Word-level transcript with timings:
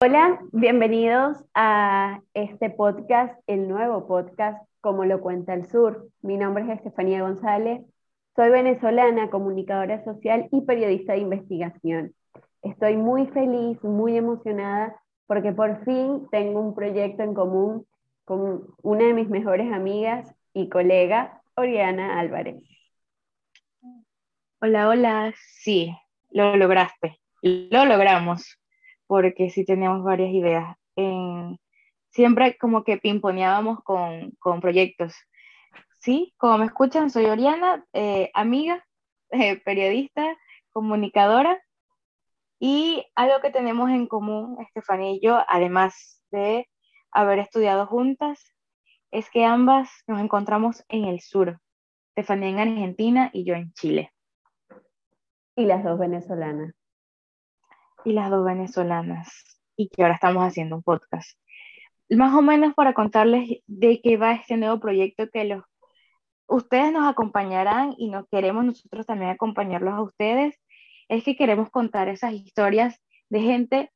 Hola, 0.00 0.40
bienvenidos 0.52 1.44
a 1.52 2.22
este 2.32 2.70
podcast, 2.70 3.38
el 3.46 3.68
nuevo 3.68 4.06
podcast, 4.06 4.66
como 4.80 5.04
lo 5.04 5.20
cuenta 5.20 5.52
el 5.52 5.66
sur. 5.66 6.08
Mi 6.22 6.38
nombre 6.38 6.64
es 6.64 6.70
Estefanía 6.70 7.20
González, 7.20 7.82
soy 8.36 8.48
venezolana, 8.48 9.28
comunicadora 9.28 10.02
social 10.02 10.48
y 10.50 10.62
periodista 10.62 11.12
de 11.12 11.18
investigación. 11.18 12.14
Estoy 12.62 12.96
muy 12.96 13.26
feliz, 13.26 13.84
muy 13.84 14.16
emocionada 14.16 14.98
porque 15.26 15.52
por 15.52 15.84
fin 15.84 16.26
tengo 16.30 16.60
un 16.60 16.74
proyecto 16.74 17.22
en 17.22 17.34
común 17.34 17.86
con 18.24 18.64
una 18.82 19.04
de 19.04 19.12
mis 19.12 19.28
mejores 19.28 19.70
amigas 19.70 20.34
y 20.54 20.70
colega, 20.70 21.42
Oriana 21.54 22.18
Álvarez. 22.18 22.62
Hola, 24.62 24.88
hola, 24.88 25.34
sí, 25.60 25.94
lo 26.36 26.54
lograste, 26.54 27.18
lo 27.40 27.86
logramos, 27.86 28.58
porque 29.06 29.48
sí 29.48 29.64
teníamos 29.64 30.04
varias 30.04 30.30
ideas. 30.32 30.76
siempre 32.10 32.58
como 32.58 32.84
que 32.84 32.98
pimponeábamos 32.98 33.82
con, 33.82 34.32
con, 34.38 34.60
proyectos. 34.60 35.14
Sí, 35.98 36.34
como 36.36 36.58
me 36.58 36.66
escuchan, 36.66 37.10
soy 37.10 37.26
Oriana, 37.26 37.84
eh, 37.94 38.30
amiga, 38.34 38.84
eh, 39.30 39.56
periodista, 39.64 40.36
comunicadora, 40.72 41.58
y 42.58 43.06
algo 43.14 43.40
que 43.40 43.50
tenemos 43.50 43.88
en 43.90 44.06
común, 44.06 44.58
Estefanía 44.60 45.12
y 45.12 45.20
yo, 45.20 45.42
además 45.48 46.22
de 46.30 46.68
haber 47.12 47.38
estudiado 47.38 47.86
juntas, 47.86 48.54
es 49.10 49.30
que 49.30 49.46
ambas 49.46 49.90
nos 50.06 50.20
encontramos 50.20 50.84
en 50.88 51.06
el 51.06 51.20
sur, 51.20 51.60
Estefanía 52.14 52.50
en 52.50 52.58
Argentina 52.58 53.30
y 53.32 53.44
yo 53.44 53.54
en 53.54 53.72
Chile. 53.72 54.12
Y 55.58 55.64
las 55.64 55.82
dos 55.82 55.98
venezolanas. 55.98 56.74
Y 58.04 58.12
las 58.12 58.30
dos 58.30 58.44
venezolanas. 58.44 59.58
Y 59.74 59.88
que 59.88 60.02
ahora 60.02 60.14
estamos 60.14 60.42
haciendo 60.44 60.76
un 60.76 60.82
podcast. 60.82 61.38
Más 62.10 62.34
o 62.34 62.42
menos 62.42 62.74
para 62.74 62.92
contarles 62.92 63.48
de 63.66 64.00
qué 64.02 64.18
va 64.18 64.34
este 64.34 64.58
nuevo 64.58 64.78
proyecto 64.78 65.30
que 65.30 65.44
los, 65.44 65.64
ustedes 66.46 66.92
nos 66.92 67.08
acompañarán 67.08 67.94
y 67.96 68.10
nos 68.10 68.28
queremos 68.28 68.66
nosotros 68.66 69.06
también 69.06 69.30
acompañarlos 69.30 69.94
a 69.94 70.02
ustedes. 70.02 70.60
Es 71.08 71.24
que 71.24 71.36
queremos 71.36 71.70
contar 71.70 72.08
esas 72.08 72.34
historias 72.34 73.00
de 73.30 73.40
gente, 73.40 73.90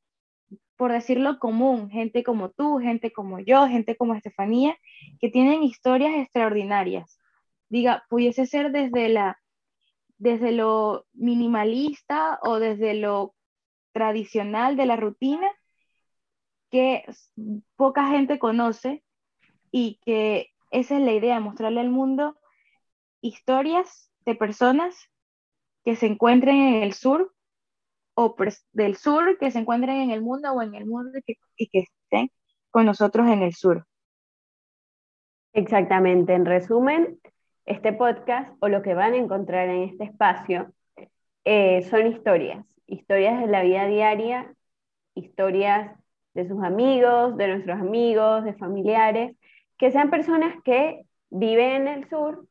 por 0.76 0.92
decirlo 0.92 1.38
común, 1.38 1.90
gente 1.90 2.24
como 2.24 2.50
tú, 2.50 2.78
gente 2.78 3.12
como 3.12 3.38
yo, 3.38 3.66
gente 3.68 3.96
como 3.96 4.14
Estefanía, 4.14 4.78
que 5.20 5.28
tienen 5.28 5.62
historias 5.62 6.14
extraordinarias. 6.16 7.18
Diga, 7.68 8.04
pudiese 8.08 8.46
ser 8.46 8.72
desde 8.72 9.10
la 9.10 9.39
desde 10.20 10.52
lo 10.52 11.06
minimalista 11.14 12.38
o 12.42 12.58
desde 12.58 12.92
lo 12.94 13.34
tradicional 13.92 14.76
de 14.76 14.86
la 14.86 14.96
rutina 14.96 15.50
que 16.70 17.04
poca 17.74 18.06
gente 18.08 18.38
conoce 18.38 19.02
y 19.72 19.98
que 20.04 20.50
esa 20.70 20.96
es 20.98 21.02
la 21.02 21.12
idea, 21.12 21.40
mostrarle 21.40 21.80
al 21.80 21.88
mundo 21.88 22.38
historias 23.22 24.12
de 24.26 24.34
personas 24.34 24.94
que 25.84 25.96
se 25.96 26.06
encuentren 26.06 26.56
en 26.56 26.82
el 26.82 26.92
sur 26.92 27.34
o 28.14 28.36
del 28.72 28.96
sur 28.96 29.38
que 29.38 29.50
se 29.50 29.60
encuentren 29.60 30.02
en 30.02 30.10
el 30.10 30.20
mundo 30.20 30.52
o 30.52 30.60
en 30.60 30.74
el 30.74 30.84
mundo 30.84 31.18
y 31.18 31.22
que, 31.22 31.34
y 31.56 31.68
que 31.68 31.78
estén 31.80 32.30
con 32.70 32.84
nosotros 32.84 33.26
en 33.26 33.42
el 33.42 33.54
sur. 33.54 33.86
Exactamente, 35.54 36.34
en 36.34 36.44
resumen, 36.44 37.18
este 37.70 37.92
podcast 37.92 38.52
o 38.60 38.68
lo 38.68 38.82
que 38.82 38.94
van 38.94 39.12
a 39.14 39.16
encontrar 39.16 39.68
en 39.68 39.84
este 39.84 40.02
espacio 40.04 40.72
eh, 41.44 41.82
son 41.82 42.08
historias, 42.08 42.66
historias 42.86 43.40
de 43.40 43.46
la 43.46 43.62
vida 43.62 43.86
diaria, 43.86 44.52
historias 45.14 45.96
de 46.34 46.48
sus 46.48 46.64
amigos, 46.64 47.36
de 47.36 47.46
nuestros 47.46 47.78
amigos, 47.78 48.42
de 48.42 48.54
familiares, 48.54 49.36
que 49.78 49.92
sean 49.92 50.10
personas 50.10 50.52
que 50.64 51.02
viven 51.30 51.86
en 51.86 51.88
el 51.88 52.08
sur, 52.08 52.44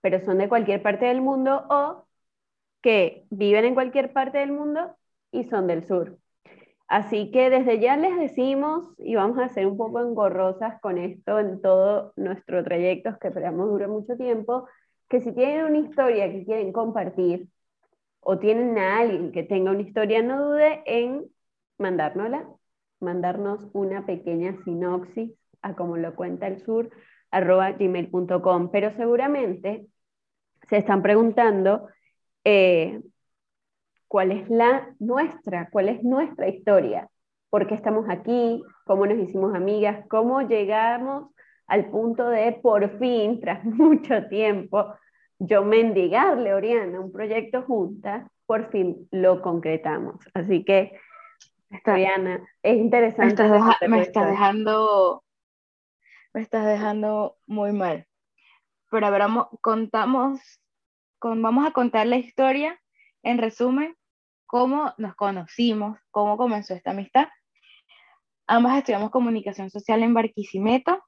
pero 0.00 0.18
son 0.24 0.38
de 0.38 0.48
cualquier 0.48 0.82
parte 0.82 1.04
del 1.04 1.20
mundo 1.20 1.66
o 1.68 2.06
que 2.80 3.24
viven 3.28 3.66
en 3.66 3.74
cualquier 3.74 4.14
parte 4.14 4.38
del 4.38 4.52
mundo 4.52 4.96
y 5.30 5.44
son 5.44 5.66
del 5.66 5.86
sur. 5.86 6.18
Así 6.88 7.30
que 7.30 7.50
desde 7.50 7.80
ya 7.80 7.96
les 7.98 8.16
decimos, 8.18 8.94
y 8.98 9.14
vamos 9.14 9.38
a 9.38 9.50
ser 9.50 9.66
un 9.66 9.76
poco 9.76 10.00
engorrosas 10.00 10.80
con 10.80 10.96
esto 10.96 11.38
en 11.38 11.60
todo 11.60 12.14
nuestro 12.16 12.64
trayecto, 12.64 13.18
que 13.20 13.28
esperamos 13.28 13.68
dure 13.68 13.86
mucho 13.86 14.16
tiempo, 14.16 14.66
que 15.08 15.20
si 15.20 15.32
tienen 15.32 15.66
una 15.66 15.78
historia 15.78 16.30
que 16.32 16.44
quieren 16.46 16.72
compartir 16.72 17.48
o 18.20 18.38
tienen 18.38 18.78
a 18.78 19.00
alguien 19.00 19.32
que 19.32 19.42
tenga 19.42 19.70
una 19.70 19.82
historia, 19.82 20.22
no 20.22 20.42
dude 20.50 20.82
en 20.86 21.26
mandárnosla, 21.78 22.48
mandarnos 23.00 23.66
una 23.74 24.06
pequeña 24.06 24.56
sinopsis 24.64 25.32
a 25.62 25.74
como 25.74 25.98
lo 25.98 26.14
cuenta 26.14 26.46
el 26.46 26.58
sur, 26.60 26.90
arroba 27.30 27.72
gmail.com. 27.72 28.70
Pero 28.70 28.90
seguramente 28.96 29.86
se 30.68 30.78
están 30.78 31.02
preguntando 31.02 31.88
eh, 32.44 33.02
cuál 34.08 34.32
es 34.32 34.48
la 34.48 34.94
nuestra, 34.98 35.68
cuál 35.70 35.90
es 35.90 36.02
nuestra 36.02 36.48
historia, 36.48 37.08
por 37.50 37.66
qué 37.66 37.74
estamos 37.74 38.06
aquí, 38.08 38.62
cómo 38.84 39.06
nos 39.06 39.18
hicimos 39.18 39.54
amigas, 39.54 40.04
cómo 40.08 40.42
llegamos 40.42 41.30
al 41.66 41.90
punto 41.90 42.28
de 42.28 42.52
por 42.52 42.98
fin, 42.98 43.40
tras 43.40 43.62
mucho 43.64 44.26
tiempo, 44.28 44.94
yo 45.38 45.62
mendigarle 45.62 46.54
Oriana 46.54 46.98
un 46.98 47.12
proyecto 47.12 47.62
juntas, 47.62 48.26
por 48.46 48.70
fin 48.70 49.06
lo 49.12 49.42
concretamos. 49.42 50.16
Así 50.34 50.64
que, 50.64 50.98
Oriana, 51.86 52.42
es 52.62 52.76
interesante. 52.76 53.44
me 53.86 54.00
estás 54.00 54.30
dejando, 54.30 55.22
me 56.32 56.40
estás 56.40 56.66
dejando 56.66 57.36
muy 57.46 57.72
mal. 57.72 58.06
Pero 58.90 59.06
a 59.06 59.10
ver, 59.10 59.22
contamos, 59.60 60.40
con, 61.18 61.42
vamos 61.42 61.66
a 61.66 61.72
contar 61.72 62.06
la 62.06 62.16
historia 62.16 62.80
en 63.22 63.36
resumen 63.36 63.97
cómo 64.48 64.94
nos 64.96 65.14
conocimos, 65.14 65.98
cómo 66.10 66.36
comenzó 66.36 66.74
esta 66.74 66.90
amistad. 66.90 67.28
Ambas 68.48 68.78
estudiamos 68.78 69.10
comunicación 69.10 69.70
social 69.70 70.02
en 70.02 70.14
Barquisimeto, 70.14 71.04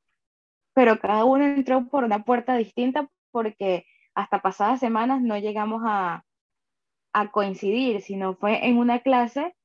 pero 0.75 1.01
cada 1.01 1.25
uno 1.25 1.47
entró 1.47 1.89
por 1.89 2.05
una 2.05 2.23
puerta 2.23 2.55
distinta 2.55 3.09
porque 3.33 3.87
hasta 4.15 4.43
pasadas 4.43 4.78
semanas 4.78 5.23
no 5.23 5.39
llegamos 5.39 5.83
a, 5.87 6.23
a 7.15 7.31
coincidir, 7.31 8.03
sino 8.03 8.37
fue 8.37 8.67
en 8.67 8.77
una 8.77 9.01
clase 9.01 9.57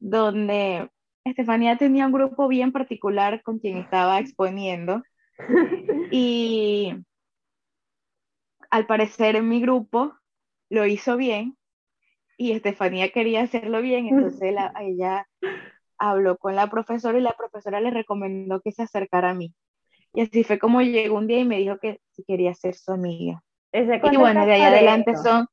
donde 0.00 0.90
Estefanía 1.24 1.76
tenía 1.76 2.06
un 2.06 2.12
grupo 2.12 2.48
bien 2.48 2.72
particular 2.72 3.42
con 3.44 3.60
quien 3.60 3.76
estaba 3.76 4.18
exponiendo 4.18 5.04
y 6.10 6.96
al 8.70 8.86
parecer 8.86 9.40
mi 9.42 9.60
grupo 9.60 10.14
lo 10.68 10.84
hizo 10.86 11.16
bien 11.16 11.56
y 12.40 12.52
Estefanía 12.52 13.10
quería 13.10 13.42
hacerlo 13.42 13.82
bien, 13.82 14.06
entonces 14.06 14.54
ella 14.80 15.26
habló 15.98 16.38
con 16.38 16.56
la 16.56 16.68
profesora 16.68 17.18
y 17.18 17.20
la 17.20 17.34
profesora 17.36 17.82
le 17.82 17.90
recomendó 17.90 18.62
que 18.62 18.72
se 18.72 18.84
acercara 18.84 19.30
a 19.30 19.34
mí. 19.34 19.52
Y 20.14 20.22
así 20.22 20.42
fue 20.42 20.58
como 20.58 20.80
llegó 20.80 21.18
un 21.18 21.26
día 21.26 21.40
y 21.40 21.44
me 21.44 21.58
dijo 21.58 21.76
que 21.78 22.00
quería 22.26 22.54
ser 22.54 22.72
su 22.72 22.92
amiga. 22.92 23.42
y 23.74 24.16
bueno, 24.16 24.46
de 24.46 24.52
ahí 24.54 24.62
adelante 24.62 25.16
son... 25.16 25.48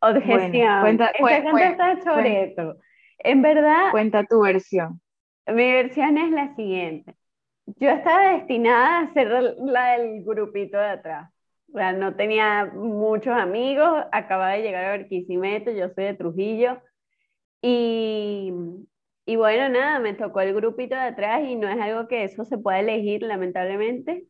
Objeción. 0.00 0.80
cuenta, 0.80 2.02
sobre 2.02 2.44
esto. 2.44 2.76
En 3.18 3.42
verdad... 3.42 3.90
Cuenta 3.90 4.24
tu 4.24 4.40
versión. 4.40 5.02
Mi 5.46 5.70
versión 5.70 6.16
es 6.16 6.30
la 6.30 6.54
siguiente. 6.54 7.14
Yo 7.66 7.90
estaba 7.90 8.38
destinada 8.38 9.00
a 9.00 9.12
ser 9.12 9.28
la 9.58 9.98
del 9.98 10.24
grupito 10.24 10.78
de 10.78 10.88
atrás 10.88 11.30
no 11.76 12.16
tenía 12.16 12.66
muchos 12.74 13.34
amigos, 13.34 14.04
acababa 14.12 14.52
de 14.52 14.62
llegar 14.62 14.84
a 14.84 14.90
Barquisimeto, 14.90 15.70
yo 15.70 15.88
soy 15.90 16.04
de 16.04 16.14
Trujillo, 16.14 16.80
y, 17.62 18.52
y 19.26 19.36
bueno, 19.36 19.68
nada, 19.68 19.98
me 20.00 20.14
tocó 20.14 20.40
el 20.40 20.54
grupito 20.54 20.94
de 20.94 21.00
atrás 21.02 21.42
y 21.44 21.56
no 21.56 21.68
es 21.68 21.80
algo 21.80 22.08
que 22.08 22.24
eso 22.24 22.44
se 22.44 22.58
pueda 22.58 22.80
elegir, 22.80 23.22
lamentablemente. 23.22 24.26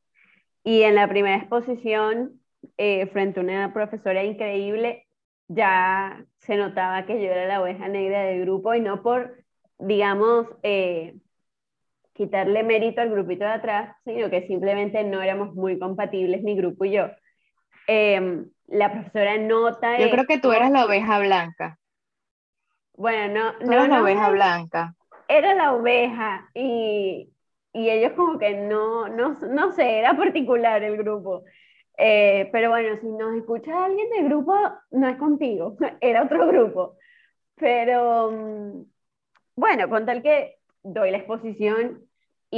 Y 0.64 0.82
en 0.82 0.94
la 0.96 1.08
primera 1.08 1.36
exposición, 1.36 2.40
eh, 2.78 3.06
frente 3.08 3.40
a 3.40 3.42
una 3.42 3.72
profesora 3.72 4.24
increíble, 4.24 5.06
ya 5.48 6.24
se 6.38 6.56
notaba 6.56 7.06
que 7.06 7.22
yo 7.22 7.30
era 7.30 7.46
la 7.46 7.62
oveja 7.62 7.88
negra 7.88 8.22
del 8.24 8.42
grupo 8.42 8.74
y 8.74 8.80
no 8.80 9.02
por, 9.02 9.44
digamos, 9.78 10.46
eh, 10.62 11.16
quitarle 12.14 12.62
mérito 12.62 13.00
al 13.00 13.10
grupito 13.10 13.44
de 13.44 13.50
atrás, 13.50 13.96
sino 14.04 14.30
que 14.30 14.46
simplemente 14.46 15.04
no 15.04 15.22
éramos 15.22 15.54
muy 15.54 15.78
compatibles 15.78 16.42
mi 16.42 16.56
grupo 16.56 16.84
y 16.86 16.92
yo. 16.92 17.08
Em, 17.86 18.48
la 18.66 18.90
profesora 18.92 19.38
nota. 19.38 19.98
Yo 19.98 20.10
creo 20.10 20.26
que 20.26 20.38
tú 20.38 20.52
eras 20.52 20.70
la 20.70 20.84
oveja 20.84 21.18
blanca. 21.18 21.78
Bueno, 22.94 23.52
no. 23.60 23.66
no 23.66 23.72
eras 23.72 23.88
la 23.88 24.02
oveja 24.02 24.30
blanca. 24.30 24.94
Era 25.28 25.54
la 25.54 25.74
oveja 25.74 26.48
y, 26.54 27.30
y 27.72 27.90
ellos 27.90 28.12
como 28.12 28.38
que 28.38 28.54
no, 28.54 29.08
no, 29.08 29.34
no 29.34 29.72
sé, 29.72 29.98
era 29.98 30.16
particular 30.16 30.82
el 30.82 30.96
grupo. 30.96 31.44
Eh, 31.98 32.48
pero 32.52 32.70
bueno, 32.70 32.96
si 33.00 33.06
nos 33.06 33.34
escucha 33.36 33.84
alguien 33.84 34.08
del 34.10 34.24
grupo, 34.24 34.54
no 34.90 35.08
es 35.08 35.16
contigo, 35.16 35.76
era 36.00 36.24
otro 36.24 36.46
grupo. 36.46 36.96
Pero 37.54 38.30
mm, 38.30 38.82
bueno, 39.56 39.88
con 39.88 40.06
tal 40.06 40.22
que 40.22 40.58
doy 40.82 41.10
la 41.10 41.18
exposición 41.18 42.05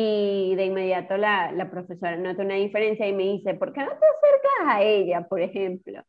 y 0.01 0.55
de 0.55 0.67
inmediato 0.67 1.17
la, 1.17 1.51
la 1.51 1.69
profesora 1.73 2.17
nota 2.17 2.45
una 2.45 2.55
diferencia 2.55 3.09
y 3.09 3.13
me 3.13 3.25
dice, 3.25 3.55
¿por 3.55 3.73
qué 3.73 3.81
no 3.81 3.89
te 3.89 3.95
acercas 3.97 4.77
a 4.77 4.83
ella, 4.83 5.27
por 5.27 5.41
ejemplo? 5.41 6.05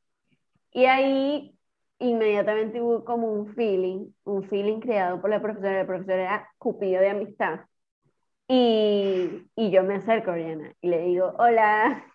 Y 0.72 0.86
ahí 0.86 1.56
inmediatamente 1.98 2.80
hubo 2.82 3.04
como 3.04 3.34
un 3.34 3.56
feeling, 3.56 4.12
un 4.26 4.44
feeling 4.48 4.80
creado 4.80 5.20
por 5.20 5.32
la 5.32 5.42
profesora, 5.42 5.80
la 5.80 5.88
profesora 5.88 6.22
era 6.22 6.50
cupido 6.60 7.02
de 7.02 7.10
amistad. 7.10 7.62
Y, 8.48 9.48
y 9.56 9.72
yo 9.72 9.84
me 9.84 9.96
acerco 9.96 10.30
a 10.30 10.34
Oriana 10.36 10.72
y 10.82 10.90
le 10.90 11.02
digo, 11.02 11.34
hola. 11.40 12.06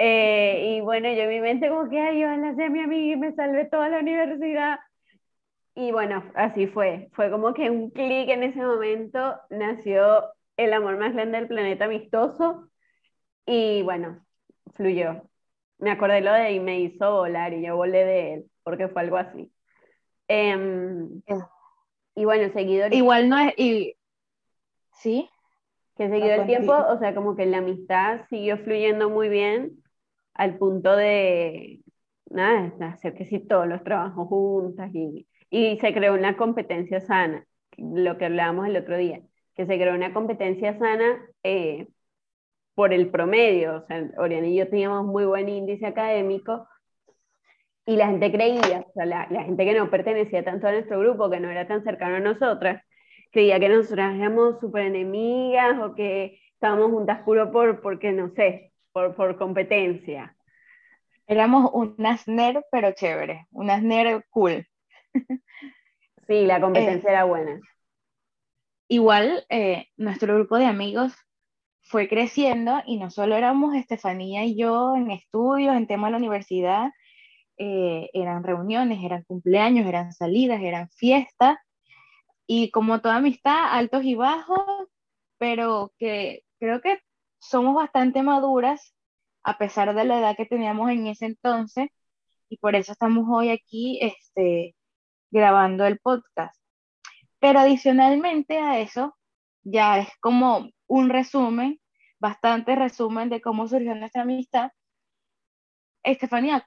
Eh, 0.00 0.76
y 0.76 0.80
bueno, 0.80 1.08
yo 1.12 1.22
en 1.22 1.28
mi 1.28 1.40
mente 1.40 1.68
como 1.68 1.90
que, 1.90 1.98
ay, 1.98 2.22
ojalá 2.22 2.54
sea 2.54 2.70
mi 2.70 2.78
amiga 2.78 3.14
y 3.14 3.16
me 3.16 3.34
salve 3.34 3.64
toda 3.64 3.88
la 3.88 3.98
universidad. 3.98 4.78
Y 5.74 5.90
bueno, 5.90 6.22
así 6.36 6.68
fue. 6.68 7.08
Fue 7.14 7.32
como 7.32 7.52
que 7.52 7.68
un 7.68 7.90
clic 7.90 8.28
en 8.28 8.44
ese 8.44 8.60
momento, 8.60 9.34
nació 9.50 10.22
el 10.58 10.72
amor 10.72 10.98
más 10.98 11.14
grande 11.14 11.38
del 11.38 11.48
planeta 11.48 11.86
amistoso 11.86 12.68
y 13.46 13.80
bueno, 13.82 14.26
fluyó. 14.74 15.22
Me 15.78 15.92
acordé 15.92 16.20
lo 16.20 16.32
de 16.32 16.52
y 16.52 16.60
me 16.60 16.80
hizo 16.80 17.12
volar 17.12 17.54
y 17.54 17.64
yo 17.64 17.76
volé 17.76 18.04
de 18.04 18.34
él, 18.34 18.50
porque 18.64 18.88
fue 18.88 19.02
algo 19.02 19.16
así. 19.16 19.50
Em, 20.26 21.22
y 22.16 22.24
bueno, 22.24 22.52
seguido... 22.52 22.88
Igual 22.90 23.28
no 23.28 23.38
es... 23.38 23.54
Y... 23.56 23.94
¿Sí? 24.92 25.30
Que 25.96 26.08
seguido 26.08 26.34
el 26.34 26.46
tiempo, 26.46 26.72
o 26.72 26.98
sea, 26.98 27.14
como 27.14 27.36
que 27.36 27.46
la 27.46 27.58
amistad 27.58 28.26
siguió 28.28 28.58
fluyendo 28.58 29.08
muy 29.08 29.28
bien 29.28 29.82
al 30.34 30.58
punto 30.58 30.96
de, 30.96 31.80
nada, 32.30 32.72
hacer 32.92 33.14
que 33.14 33.24
sí 33.24 33.38
todos 33.38 33.66
los 33.66 33.82
trabajos 33.84 34.28
juntas 34.28 34.90
y, 34.92 35.28
y 35.50 35.78
se 35.78 35.92
creó 35.94 36.14
una 36.14 36.36
competencia 36.36 37.00
sana, 37.00 37.46
lo 37.76 38.18
que 38.18 38.26
hablábamos 38.26 38.66
el 38.66 38.76
otro 38.76 38.96
día 38.96 39.22
que 39.58 39.66
se 39.66 39.76
creó 39.76 39.92
una 39.92 40.14
competencia 40.14 40.78
sana 40.78 41.20
eh, 41.42 41.88
por 42.76 42.92
el 42.92 43.10
promedio. 43.10 43.78
O 43.78 43.86
sea, 43.88 44.08
Oriana 44.18 44.46
y 44.46 44.54
yo 44.54 44.68
teníamos 44.68 45.04
muy 45.04 45.24
buen 45.24 45.48
índice 45.48 45.84
académico 45.84 46.68
y 47.84 47.96
la 47.96 48.06
gente 48.06 48.30
creía, 48.30 48.84
o 48.88 48.92
sea, 48.92 49.04
la, 49.04 49.26
la, 49.30 49.42
gente 49.42 49.64
que 49.64 49.74
no 49.74 49.90
pertenecía 49.90 50.44
tanto 50.44 50.68
a 50.68 50.72
nuestro 50.72 51.00
grupo, 51.00 51.28
que 51.28 51.40
no 51.40 51.50
era 51.50 51.66
tan 51.66 51.82
cercano 51.82 52.16
a 52.16 52.20
nosotras, 52.20 52.84
creía 53.32 53.58
que 53.58 53.68
nosotras 53.68 54.14
éramos 54.14 54.60
súper 54.60 54.86
enemigas 54.86 55.76
o 55.80 55.96
que 55.96 56.38
estábamos 56.52 56.92
juntas 56.92 57.22
puro 57.24 57.50
por, 57.50 57.80
porque 57.80 58.12
no 58.12 58.30
sé, 58.36 58.72
por, 58.92 59.16
por 59.16 59.36
competencia. 59.38 60.36
Éramos 61.26 61.68
unas 61.72 62.28
nerd, 62.28 62.62
pero 62.70 62.92
chévere, 62.92 63.48
unas 63.50 63.82
nerd 63.82 64.22
cool. 64.30 64.64
Sí, 66.28 66.46
la 66.46 66.60
competencia 66.60 67.10
eh, 67.10 67.12
era 67.12 67.24
buena 67.24 67.60
igual 68.88 69.44
eh, 69.50 69.88
nuestro 69.96 70.34
grupo 70.34 70.56
de 70.56 70.66
amigos 70.66 71.12
fue 71.82 72.08
creciendo 72.08 72.82
y 72.86 72.98
no 72.98 73.10
solo 73.10 73.36
éramos 73.36 73.74
Estefanía 73.74 74.44
y 74.44 74.56
yo 74.56 74.96
en 74.96 75.10
estudios, 75.10 75.76
en 75.76 75.86
temas 75.86 76.08
de 76.08 76.12
la 76.12 76.18
universidad, 76.18 76.90
eh, 77.58 78.10
eran 78.12 78.44
reuniones, 78.44 79.02
eran 79.02 79.24
cumpleaños, 79.24 79.86
eran 79.86 80.12
salidas, 80.12 80.60
eran 80.62 80.90
fiestas 80.90 81.56
y 82.46 82.70
como 82.70 83.00
toda 83.00 83.16
amistad, 83.16 83.72
altos 83.72 84.04
y 84.04 84.14
bajos, 84.14 84.88
pero 85.38 85.92
que 85.98 86.44
creo 86.58 86.80
que 86.80 87.00
somos 87.38 87.74
bastante 87.74 88.22
maduras 88.22 88.94
a 89.44 89.58
pesar 89.58 89.94
de 89.94 90.04
la 90.04 90.18
edad 90.20 90.36
que 90.36 90.46
teníamos 90.46 90.90
en 90.90 91.06
ese 91.06 91.26
entonces 91.26 91.88
y 92.48 92.58
por 92.58 92.74
eso 92.76 92.92
estamos 92.92 93.26
hoy 93.30 93.50
aquí 93.50 93.98
este, 94.02 94.74
grabando 95.30 95.86
el 95.86 95.98
podcast. 96.00 96.57
Pero 97.40 97.60
adicionalmente 97.60 98.58
a 98.58 98.80
eso, 98.80 99.16
ya 99.62 99.98
es 99.98 100.08
como 100.20 100.70
un 100.86 101.08
resumen, 101.10 101.80
bastante 102.18 102.74
resumen 102.74 103.28
de 103.28 103.40
cómo 103.40 103.68
surgió 103.68 103.94
nuestra 103.94 104.22
amistad. 104.22 104.72
Estefanía, 106.02 106.64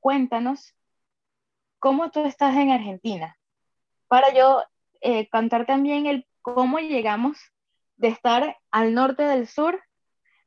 cuéntanos 0.00 0.74
cómo 1.78 2.10
tú 2.10 2.24
estás 2.24 2.56
en 2.56 2.70
Argentina, 2.70 3.36
para 4.08 4.32
yo 4.32 4.62
eh, 5.00 5.28
contar 5.28 5.66
también 5.66 6.06
el 6.06 6.26
cómo 6.42 6.78
llegamos 6.78 7.38
de 7.96 8.08
estar 8.08 8.56
al 8.70 8.94
norte 8.94 9.24
del 9.24 9.46
sur, 9.46 9.82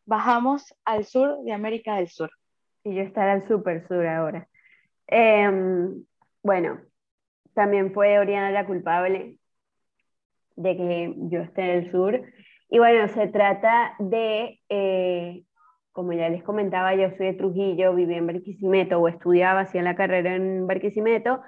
bajamos 0.06 0.74
al 0.86 1.06
sur 1.06 1.44
de 1.44 1.54
América 1.54 1.96
del 1.96 2.08
Sur. 2.10 2.32
Y 2.84 2.96
yo 2.96 3.02
estar 3.02 3.28
al 3.28 3.48
super 3.48 3.86
sur 3.88 4.08
ahora. 4.08 4.48
Em, 5.08 6.06
bueno, 6.42 6.80
también 7.54 7.94
fue 7.94 8.20
Oriana 8.20 8.52
la 8.52 8.66
culpable 8.66 9.38
de 10.60 10.78
que 10.78 11.14
yo 11.30 11.42
esté 11.42 11.62
en 11.62 11.70
el 11.70 11.92
sur. 11.92 12.22
Y 12.70 12.80
bueno, 12.80 13.08
se 13.08 13.28
trata 13.28 13.96
de, 14.00 14.60
eh, 14.70 15.44
como 15.92 16.14
ya 16.14 16.30
les 16.30 16.44
comentaba, 16.44 16.96
yo 16.96 17.10
soy 17.18 17.28
de 17.28 17.34
Trujillo, 17.34 17.96
viví 17.96 18.14
en 18.16 18.28
Barquisimeto 18.28 19.00
o 19.00 19.08
estudiaba, 19.08 19.62
hacía 19.62 19.82
la 19.82 19.96
carrera 19.96 20.36
en 20.36 20.68
Barquisimeto. 20.68 21.42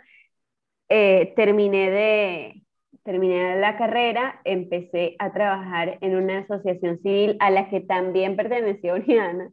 Eh, 0.89 1.33
terminé, 1.35 1.91
de, 1.91 2.63
terminé 3.03 3.59
la 3.59 3.77
carrera, 3.77 4.41
empecé 4.45 5.15
a 5.19 5.31
trabajar 5.31 5.97
en 6.01 6.15
una 6.15 6.39
asociación 6.39 6.99
civil 7.01 7.37
a 7.39 7.51
la 7.51 7.69
que 7.69 7.81
también 7.81 8.35
pertenecía 8.35 8.93
Oriana. 8.95 9.51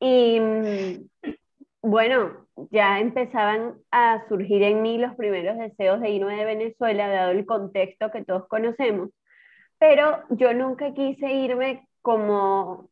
Y 0.00 0.40
mm, 0.40 1.34
bueno, 1.86 2.46
ya 2.72 2.98
empezaban 2.98 3.76
a 3.92 4.26
surgir 4.28 4.62
en 4.64 4.82
mí 4.82 4.98
los 4.98 5.14
primeros 5.14 5.56
deseos 5.56 6.00
de 6.00 6.10
irme 6.10 6.34
de 6.36 6.44
Venezuela, 6.44 7.08
dado 7.08 7.30
el 7.30 7.46
contexto 7.46 8.10
que 8.10 8.24
todos 8.24 8.48
conocemos, 8.48 9.10
pero 9.78 10.22
yo 10.30 10.52
nunca 10.52 10.92
quise 10.94 11.32
irme 11.32 11.86
como, 12.02 12.90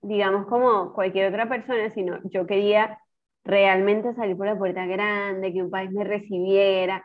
digamos, 0.00 0.46
como 0.46 0.92
cualquier 0.94 1.28
otra 1.32 1.48
persona, 1.48 1.90
sino 1.94 2.20
yo 2.30 2.46
quería 2.46 3.00
realmente 3.44 4.14
salir 4.14 4.36
por 4.36 4.46
la 4.46 4.58
puerta 4.58 4.86
grande, 4.86 5.52
que 5.52 5.62
un 5.62 5.70
país 5.70 5.90
me 5.90 6.04
recibiera. 6.04 7.04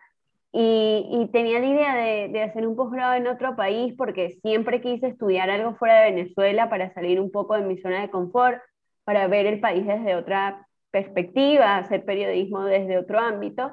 Y, 0.54 1.30
tenía 1.34 1.60
la 1.60 1.66
idea 1.66 1.96
de, 1.96 2.28
de 2.30 2.44
hacer 2.44 2.68
un 2.68 2.76
posgrado 2.76 3.16
en 3.16 3.28
otro 3.28 3.56
país 3.56 3.96
porque 3.98 4.32
siempre 4.44 4.82
quise 4.82 5.08
estudiar 5.08 5.50
algo 5.50 5.76
fuera 5.76 6.02
de 6.02 6.12
Venezuela 6.12 6.70
para 6.70 6.94
salir 6.94 7.20
un 7.20 7.32
poco 7.32 7.56
de 7.56 7.64
mi 7.64 7.78
zona 7.80 8.02
de 8.02 8.12
confort, 8.12 8.62
para 9.06 9.28
ver 9.28 9.48
el 9.48 9.60
país 9.60 9.86
desde 9.88 10.16
otra 10.16 10.68
perspectiva, 10.92 11.78
hacer 11.78 12.06
periodismo 12.06 12.64
desde 12.66 12.98
otro 12.98 13.20
ámbito. 13.20 13.72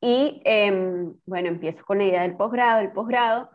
Y 0.00 0.40
em, 0.44 1.14
bueno, 1.26 1.48
empiezo 1.48 1.84
con 1.84 1.98
la 1.98 2.04
idea 2.04 2.22
del 2.22 2.36
posgrado, 2.36 2.80
el 2.80 2.92
posgrado. 2.92 3.50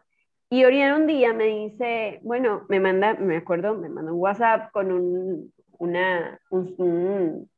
Y 0.50 0.66
Oriana 0.66 0.98
un 0.98 1.08
día 1.08 1.32
me 1.34 1.46
dice, 1.46 2.20
bueno, 2.24 2.66
me 2.70 2.80
manda, 2.80 3.14
me 3.14 3.38
acuerdo, 3.38 3.76
me 3.76 3.90
manda 3.90 4.12
un 4.12 4.20
WhatsApp 4.20 4.72
con 4.72 4.92
un, 4.92 5.54
una, 5.78 6.40
un, 6.50 7.50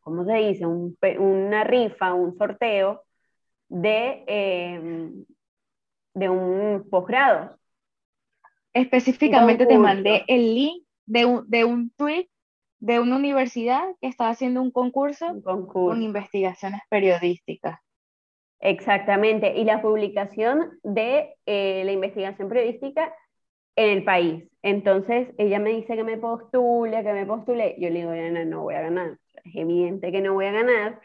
¿cómo 0.00 0.24
se 0.24 0.34
dice? 0.34 0.66
Un, 0.66 0.96
una 1.18 1.64
rifa, 1.64 2.12
un 2.12 2.36
sorteo 2.36 3.04
de, 3.68 4.24
em, 4.26 5.24
de 6.14 6.28
un 6.28 6.86
posgrado. 6.90 7.56
Específicamente 8.74 9.66
te 9.66 9.78
mandé 9.78 10.24
el 10.28 10.54
link 10.54 10.84
de 11.06 11.24
un, 11.24 11.50
de 11.50 11.64
un 11.64 11.90
tweet 11.90 12.28
de 12.80 12.98
una 12.98 13.16
universidad 13.16 13.84
que 14.00 14.08
estaba 14.08 14.30
haciendo 14.30 14.60
un 14.62 14.70
concurso, 14.70 15.40
con 15.42 16.02
investigaciones 16.02 16.80
periodísticas. 16.88 17.78
Exactamente, 18.60 19.56
y 19.56 19.64
la 19.64 19.80
publicación 19.80 20.78
de 20.82 21.34
eh, 21.46 21.82
la 21.84 21.92
investigación 21.92 22.48
periodística 22.48 23.14
en 23.76 23.98
el 23.98 24.04
país. 24.04 24.44
Entonces 24.62 25.28
ella 25.38 25.58
me 25.58 25.70
dice 25.70 25.96
que 25.96 26.04
me 26.04 26.18
postule, 26.18 27.02
que 27.02 27.12
me 27.12 27.24
postule. 27.24 27.76
Yo 27.78 27.88
le 27.88 28.00
digo, 28.00 28.12
no, 28.12 28.44
no 28.44 28.62
voy 28.62 28.74
a 28.74 28.82
ganar. 28.82 29.18
Es 29.44 29.56
evidente 29.56 30.12
que 30.12 30.20
no 30.20 30.34
voy 30.34 30.46
a 30.46 30.52
ganar. 30.52 31.00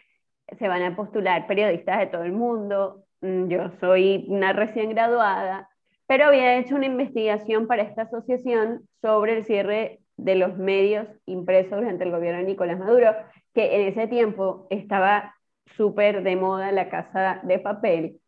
Se 0.60 0.68
van 0.68 0.84
a 0.84 0.96
postular 0.96 1.48
periodistas 1.48 2.00
de 2.00 2.08
todo 2.08 2.24
el 2.24 2.34
mundo. 2.34 3.06
Mm, 3.22 3.48
yo 3.48 3.72
soy 3.80 4.26
una 4.28 4.52
recién 4.52 4.90
graduada, 4.90 5.70
pero 6.08 6.26
había 6.26 6.58
hecho 6.58 6.76
una 6.76 6.86
investigación 6.88 7.68
para 7.68 7.84
esta 7.84 8.04
asociación 8.04 8.88
sobre 9.02 9.38
el 9.38 9.46
cierre 9.46 10.02
de 10.18 10.36
los 10.36 10.58
medios 10.58 11.08
impresos 11.26 11.80
durante 11.80 12.04
el 12.04 12.12
gobierno 12.12 12.40
de 12.40 12.46
Nicolás 12.46 12.80
Maduro, 12.80 13.16
que 13.54 13.76
en 13.76 13.88
ese 13.88 14.08
tiempo 14.08 14.68
estaba 14.70 15.36
súper 15.76 16.24
de 16.24 16.36
moda 16.36 16.72
la 16.72 16.90
casa 16.90 17.42
de 17.44 17.60
papel. 17.60 18.20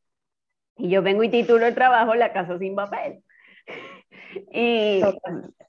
Y 0.77 0.89
yo 0.89 1.01
vengo 1.01 1.23
y 1.23 1.29
titulo 1.29 1.65
el 1.65 1.75
trabajo 1.75 2.15
La 2.15 2.33
casa 2.33 2.57
sin 2.59 2.75
papel. 2.75 3.23
y 4.51 5.01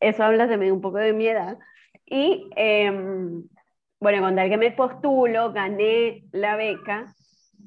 eso 0.00 0.22
habla 0.22 0.48
también 0.48 0.72
un 0.72 0.80
poco 0.80 0.98
de 0.98 1.12
mi 1.12 1.26
edad. 1.26 1.58
Y 2.04 2.50
em, 2.56 3.44
bueno, 4.00 4.22
con 4.22 4.36
tal 4.36 4.48
que 4.48 4.56
me 4.56 4.70
postulo, 4.70 5.52
gané 5.52 6.24
la 6.32 6.56
beca 6.56 7.14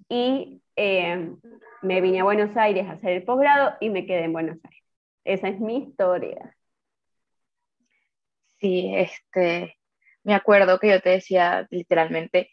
y 0.10 0.62
em, 0.75 1.38
me 1.81 2.01
vine 2.01 2.22
a 2.22 2.24
Buenos 2.24 2.55
Aires 2.58 2.88
a 2.88 2.93
hacer 2.93 3.12
el 3.12 3.24
posgrado 3.24 3.74
y 3.79 3.89
me 3.89 4.05
quedé 4.05 4.25
en 4.25 4.34
Buenos 4.34 4.58
Aires. 4.63 4.84
Esa 5.24 5.50
es 5.50 5.60
mi 5.60 5.77
historia. 5.77 6.55
Sí, 8.62 8.94
este, 8.96 9.75
me 10.24 10.36
acuerdo 10.36 10.80
que 10.80 10.89
yo 10.89 11.01
te 11.01 11.10
decía 11.10 11.68
literalmente 11.72 12.51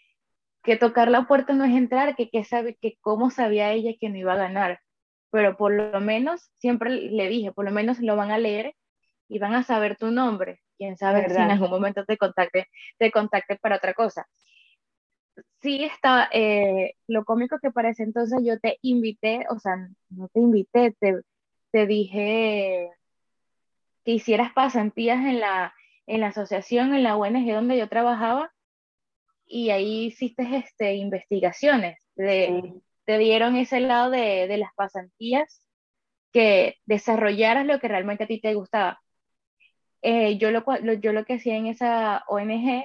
que 0.63 0.77
tocar 0.77 1.11
la 1.11 1.27
puerta 1.27 1.53
no 1.53 1.65
es 1.65 1.77
entrar, 1.77 2.17
que, 2.17 2.31
que, 2.31 2.45
sabe, 2.45 2.77
que 2.81 2.97
cómo 3.01 3.31
sabía 3.31 3.73
ella 3.73 3.93
que 4.01 4.09
no 4.09 4.17
iba 4.17 4.33
a 4.33 4.39
ganar, 4.39 4.81
pero 5.31 5.57
por 5.57 5.73
lo 5.73 6.01
menos, 6.01 6.51
siempre 6.59 6.91
le 6.91 7.29
dije, 7.29 7.53
por 7.53 7.67
lo 7.67 7.71
menos 7.71 8.01
lo 8.01 8.17
van 8.17 8.31
a 8.31 8.39
leer 8.39 8.75
y 9.29 9.39
van 9.39 9.55
a 9.55 9.63
saber 9.63 9.97
tu 9.97 10.11
nombre, 10.11 10.63
quién 10.79 10.97
sabe 10.97 11.29
si 11.29 11.37
en 11.37 11.51
algún 11.51 11.71
momento 11.71 12.05
te 12.05 12.17
contacte, 12.17 12.67
te 12.97 13.11
contacte 13.11 13.57
para 13.57 13.77
otra 13.77 13.93
cosa. 13.93 14.27
Sí 15.61 15.85
está, 15.85 16.29
eh, 16.33 16.95
lo 17.07 17.25
cómico 17.25 17.59
que 17.61 17.71
parece 17.71 18.03
entonces 18.03 18.41
yo 18.43 18.59
te 18.59 18.79
invité, 18.83 19.45
o 19.51 19.59
sea, 19.59 19.77
no 20.09 20.29
te 20.29 20.41
invité, 20.41 20.97
te, 20.99 21.21
te 21.71 21.87
dije 21.87 22.91
que 24.05 24.13
hicieras 24.13 24.53
pasantías 24.53 25.19
en 25.25 25.41
la, 25.41 25.75
en 26.09 26.21
la 26.21 26.29
asociación, 26.29 26.95
en 26.95 27.05
la 27.05 27.17
ONG 27.17 27.53
donde 27.53 27.79
yo 27.79 27.89
trabajaba, 27.89 28.53
y 29.47 29.71
ahí 29.71 30.07
hiciste 30.07 30.45
este, 30.57 30.95
investigaciones, 30.97 31.99
te 32.17 33.19
dieron 33.19 33.57
ese 33.57 33.81
lado 33.81 34.11
de, 34.11 34.47
de, 34.49 34.59
las 34.59 34.75
pasantías, 34.75 35.63
que 36.33 36.77
desarrollaras 36.85 37.67
lo 37.67 37.79
que 37.81 37.89
realmente 37.89 38.25
a 38.25 38.27
ti 38.27 38.41
te 38.41 38.55
gustaba. 38.55 39.01
Eh, 40.03 40.39
yo, 40.39 40.51
lo, 40.51 40.65
yo 41.01 41.13
lo 41.13 41.25
que 41.25 41.35
hacía 41.35 41.57
en 41.57 41.67
esa 41.67 42.25
ONG 42.29 42.85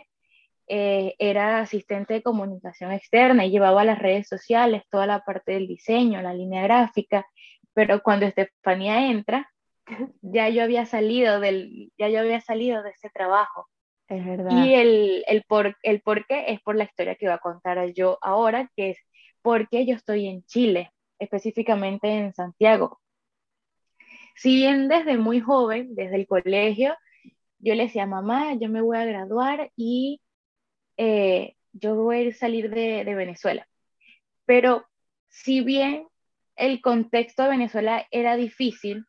eh, 0.67 1.15
era 1.19 1.59
asistente 1.59 2.15
de 2.15 2.23
comunicación 2.23 2.91
externa 2.91 3.45
y 3.45 3.51
llevaba 3.51 3.83
las 3.83 3.99
redes 3.99 4.27
sociales, 4.27 4.83
toda 4.89 5.05
la 5.05 5.23
parte 5.23 5.53
del 5.53 5.67
diseño, 5.67 6.21
la 6.21 6.33
línea 6.33 6.63
gráfica, 6.63 7.25
pero 7.73 8.01
cuando 8.01 8.25
Estefanía 8.25 9.07
entra, 9.07 9.52
ya 10.21 10.49
yo 10.49 10.63
había 10.63 10.85
salido 10.85 11.39
del, 11.39 11.91
ya 11.97 12.09
yo 12.09 12.19
había 12.19 12.41
salido 12.41 12.83
de 12.83 12.91
ese 12.91 13.09
trabajo. 13.09 13.67
Es 14.07 14.25
verdad. 14.25 14.63
Y 14.63 14.73
el, 14.75 15.23
el, 15.27 15.43
por, 15.43 15.77
el 15.81 16.01
por 16.01 16.25
qué 16.27 16.45
es 16.51 16.61
por 16.61 16.75
la 16.75 16.83
historia 16.83 17.15
que 17.15 17.25
voy 17.25 17.33
a 17.33 17.39
contar 17.39 17.93
yo 17.93 18.17
ahora, 18.21 18.69
que 18.75 18.91
es 18.91 18.97
por 19.41 19.67
qué 19.69 19.85
yo 19.85 19.95
estoy 19.95 20.27
en 20.27 20.43
Chile, 20.43 20.91
específicamente 21.19 22.09
en 22.09 22.33
Santiago. 22.33 22.99
Si 24.35 24.55
bien 24.55 24.87
desde 24.87 25.17
muy 25.17 25.39
joven, 25.39 25.95
desde 25.95 26.15
el 26.15 26.27
colegio, 26.27 26.95
yo 27.59 27.75
le 27.75 27.83
decía, 27.83 28.05
mamá, 28.05 28.53
yo 28.55 28.69
me 28.69 28.81
voy 28.81 28.97
a 28.97 29.05
graduar 29.05 29.71
y 29.75 30.21
eh, 30.97 31.55
yo 31.71 31.95
voy 31.95 32.29
a 32.29 32.33
salir 32.33 32.69
de, 32.69 33.05
de 33.05 33.15
Venezuela. 33.15 33.67
Pero 34.45 34.85
si 35.29 35.61
bien 35.61 36.07
el 36.55 36.81
contexto 36.81 37.43
de 37.43 37.49
Venezuela 37.49 38.05
era 38.11 38.35
difícil, 38.35 39.05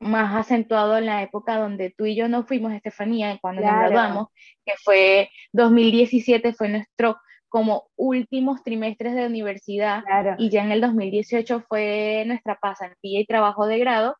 más 0.00 0.34
acentuado 0.34 0.98
en 0.98 1.06
la 1.06 1.22
época 1.22 1.56
donde 1.56 1.90
tú 1.96 2.06
y 2.06 2.14
yo 2.14 2.28
no 2.28 2.44
fuimos, 2.44 2.72
Estefanía, 2.72 3.38
cuando 3.40 3.62
nos 3.62 3.70
graduamos, 3.70 4.28
que 4.64 4.72
fue 4.82 5.30
2017, 5.52 6.52
fue 6.52 6.68
nuestro 6.68 7.16
como 7.48 7.88
últimos 7.96 8.62
trimestres 8.62 9.14
de 9.14 9.26
universidad 9.26 10.02
y 10.36 10.50
ya 10.50 10.62
en 10.62 10.72
el 10.72 10.80
2018 10.80 11.60
fue 11.66 12.24
nuestra 12.26 12.56
pasantía 12.56 13.20
y 13.20 13.26
trabajo 13.26 13.66
de 13.66 13.78
grado, 13.78 14.16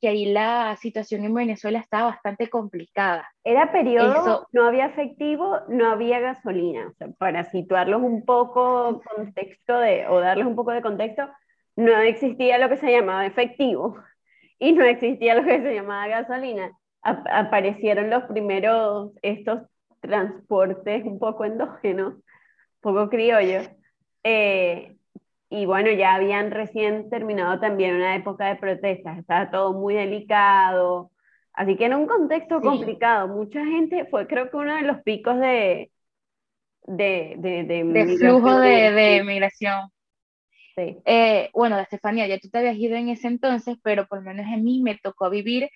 que 0.00 0.08
ahí 0.08 0.32
la 0.32 0.76
situación 0.80 1.24
en 1.24 1.34
Venezuela 1.34 1.78
estaba 1.78 2.06
bastante 2.06 2.48
complicada. 2.48 3.28
Era 3.44 3.70
periodo, 3.70 4.48
no 4.52 4.66
había 4.66 4.86
efectivo, 4.86 5.60
no 5.68 5.90
había 5.90 6.18
gasolina. 6.18 6.92
para 7.18 7.44
situarlos 7.44 8.02
un 8.02 8.24
poco 8.24 9.00
contexto 9.14 9.78
de, 9.78 10.08
o 10.08 10.18
darles 10.20 10.46
un 10.46 10.56
poco 10.56 10.72
de 10.72 10.82
contexto, 10.82 11.28
no 11.76 12.00
existía 12.00 12.58
lo 12.58 12.68
que 12.68 12.78
se 12.78 12.90
llamaba 12.90 13.26
efectivo 13.26 13.96
y 14.62 14.70
no 14.70 14.84
existía 14.84 15.34
lo 15.34 15.44
que 15.44 15.60
se 15.60 15.74
llamaba 15.74 16.06
gasolina. 16.06 16.70
aparecieron 17.02 18.10
los 18.10 18.22
primeros, 18.24 19.10
estos 19.20 19.62
transportes 19.98 21.04
un 21.04 21.18
poco 21.18 21.44
endógenos, 21.44 22.14
poco 22.80 23.10
criollos. 23.10 23.68
Eh, 24.22 24.94
y 25.50 25.66
bueno, 25.66 25.90
ya 25.90 26.14
habían 26.14 26.52
recién 26.52 27.10
terminado 27.10 27.58
también 27.58 27.96
una 27.96 28.14
época 28.14 28.46
de 28.46 28.54
protestas, 28.54 29.18
estaba 29.18 29.50
todo 29.50 29.72
muy 29.72 29.94
delicado, 29.94 31.10
así 31.54 31.76
que 31.76 31.86
en 31.86 31.94
un 31.94 32.06
contexto 32.06 32.60
complicado. 32.60 33.26
Mucha 33.26 33.64
gente, 33.64 34.06
fue 34.12 34.28
creo 34.28 34.48
que 34.48 34.56
uno 34.56 34.76
de 34.76 34.82
los 34.82 35.02
picos 35.02 35.40
de... 35.40 35.90
De, 36.84 37.34
de, 37.38 37.64
de, 37.64 38.16
flujo 38.16 38.58
de, 38.58 38.90
de 38.92 39.22
Eh, 40.76 41.50
bueno, 41.52 41.78
Estefanía, 41.78 42.26
ya 42.26 42.38
tú 42.38 42.48
te 42.50 42.58
habías 42.58 42.76
ido 42.76 42.96
en 42.96 43.08
ese 43.08 43.28
entonces, 43.28 43.76
pero 43.82 44.06
por 44.06 44.18
lo 44.18 44.24
menos 44.24 44.46
a 44.46 44.56
mí 44.56 44.82
me 44.82 44.98
tocó 44.98 45.30
vivir 45.30 45.70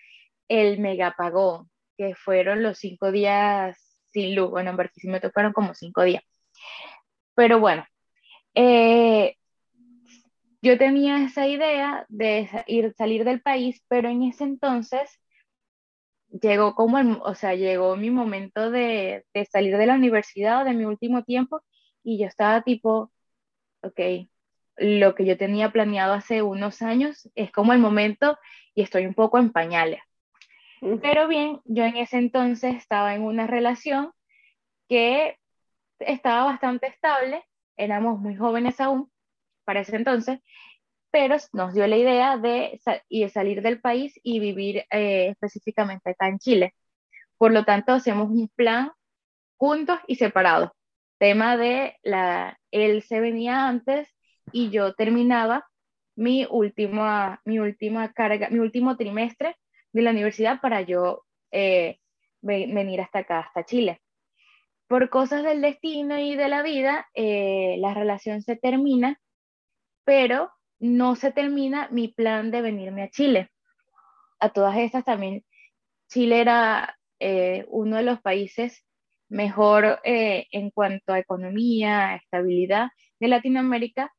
el 0.49 0.79
megapagón, 0.81 1.71
que 1.99 2.15
fueron 2.15 2.63
los 2.63 2.79
cinco 2.79 3.13
días 3.13 3.99
sin 4.13 4.35
luz. 4.35 4.51
Bueno, 4.51 4.71
en 4.71 4.77
Barquisimeto 4.77 5.27
me 5.27 5.31
tocaron 5.31 5.53
como 5.53 5.75
cinco 5.75 6.03
días. 6.05 6.23
Pero 7.35 7.61
bueno, 7.61 7.85
eh, 8.55 9.37
yo 10.63 10.79
tenía 10.79 11.25
esa 11.25 11.47
idea 11.47 12.07
de 12.09 12.49
ir, 12.67 12.95
salir 12.97 13.25
del 13.25 13.43
país, 13.43 13.83
pero 13.89 14.09
en 14.09 14.23
ese 14.23 14.45
entonces 14.45 15.21
llegó 16.29 16.75
como, 16.75 16.99
o 17.23 17.35
sea, 17.35 17.55
llegó 17.55 17.97
mi 17.97 18.11
momento 18.11 18.71
de, 18.71 19.25
de 19.35 19.45
salir 19.47 19.77
de 19.77 19.87
la 19.87 19.95
universidad 19.95 20.63
o 20.63 20.65
de 20.65 20.75
mi 20.75 20.85
último 20.85 21.25
tiempo 21.25 21.63
y 22.03 22.19
yo 22.19 22.27
estaba 22.27 22.63
tipo, 22.63 23.13
ok, 23.83 24.01
lo 24.77 25.15
que 25.15 25.25
yo 25.25 25.37
tenía 25.37 25.71
planeado 25.71 26.15
hace 26.15 26.43
unos 26.43 26.83
años 26.83 27.29
es 27.35 27.51
como 27.51 27.73
el 27.73 27.79
momento 27.79 28.39
y 28.75 28.83
estoy 28.83 29.07
un 29.07 29.15
poco 29.15 29.39
en 29.39 29.53
pañales. 29.53 30.01
Pero 31.03 31.27
bien, 31.27 31.61
yo 31.65 31.85
en 31.85 31.97
ese 31.97 32.19
entonces 32.19 32.75
estaba 32.75 33.15
en 33.15 33.23
una 33.23 33.47
relación 33.47 34.13
que 34.89 35.39
estaba 35.99 36.45
bastante 36.45 36.87
estable, 36.87 37.43
éramos 37.77 38.21
muy 38.21 38.37
jóvenes 38.37 38.81
aún 38.81 39.11
para 39.65 39.81
ese 39.81 39.97
entonces, 39.97 40.41
pero 41.11 41.37
nos 41.53 41.73
dio 41.73 41.87
la 41.87 41.97
idea 41.97 42.37
de, 42.37 42.79
salir 43.33 43.63
del 43.63 43.81
país 43.81 44.21
y 44.23 44.39
vivir 44.39 44.85
eh, 44.91 45.29
específicamente 45.31 46.11
acá 46.11 46.29
en 46.29 46.39
Chile. 46.39 46.75
Por 47.39 47.53
lo 47.53 47.65
tanto, 47.65 47.93
hacemos 47.93 48.29
un 48.29 48.49
plan 48.55 48.93
juntos 49.57 49.99
y 50.07 50.17
separados. 50.17 50.71
Tema 51.19 51.57
de 51.57 51.97
la, 52.03 52.59
él 52.71 53.03
se 53.03 53.21
venía 53.21 53.67
antes 53.67 54.16
y 54.53 54.71
yo 54.71 54.95
terminaba 54.95 55.67
mi 56.17 56.47
última, 56.49 57.41
mi 57.45 57.59
última 57.59 58.13
carga, 58.13 58.49
mi 58.51 58.59
último 58.59 58.97
trimestre 58.97 59.57
de 59.93 60.03
la 60.03 60.11
universidad 60.11 60.61
para 60.61 60.81
yo 60.81 61.25
eh, 61.53 61.99
venir 62.41 63.01
hasta 63.01 63.21
acá, 63.21 63.41
hasta 63.41 63.65
Chile. 63.65 64.01
Por 64.89 65.11
cosas 65.11 65.43
del 65.43 65.61
destino 65.61 66.19
y 66.19 66.37
de 66.37 66.49
la 66.49 66.63
vida, 66.63 67.09
eh, 67.15 67.77
la 67.79 67.93
relación 67.93 68.43
se 68.43 68.57
termina, 68.57 69.21
pero 70.05 70.51
no 70.79 71.17
se 71.17 71.33
termina 71.33 71.89
mi 71.91 72.09
plan 72.09 72.51
de 72.51 72.63
venirme 72.63 73.03
a 73.03 73.11
Chile. 73.11 73.51
A 74.39 74.51
todas 74.51 74.77
estas 74.79 75.05
también, 75.05 75.45
Chile 76.09 76.41
era 76.41 76.97
eh, 77.19 77.65
uno 77.69 77.97
de 77.97 78.03
los 78.03 78.21
países 78.21 78.85
mejor 79.29 79.99
en 80.05 80.71
cuanto 80.71 81.13
a 81.13 81.19
economía, 81.19 82.15
estabilidad 82.15 82.91
de 83.19 83.27
Latinoamérica, 83.27 84.15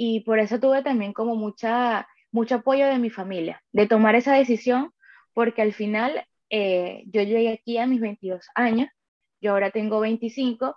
y 0.00 0.20
por 0.20 0.38
eso 0.38 0.60
tuve 0.60 0.82
también 0.82 1.12
como 1.12 1.34
mucha, 1.34 2.06
mucho 2.30 2.54
apoyo 2.54 2.86
de 2.86 3.00
mi 3.00 3.10
familia, 3.10 3.64
de 3.72 3.88
tomar 3.88 4.14
esa 4.14 4.32
decisión, 4.34 4.92
porque 5.34 5.60
al 5.60 5.72
final 5.72 6.24
eh, 6.50 7.02
yo 7.06 7.20
llegué 7.22 7.52
aquí 7.52 7.78
a 7.78 7.86
mis 7.88 8.00
22 8.00 8.46
años, 8.54 8.88
yo 9.40 9.50
ahora 9.50 9.72
tengo 9.72 9.98
25 9.98 10.76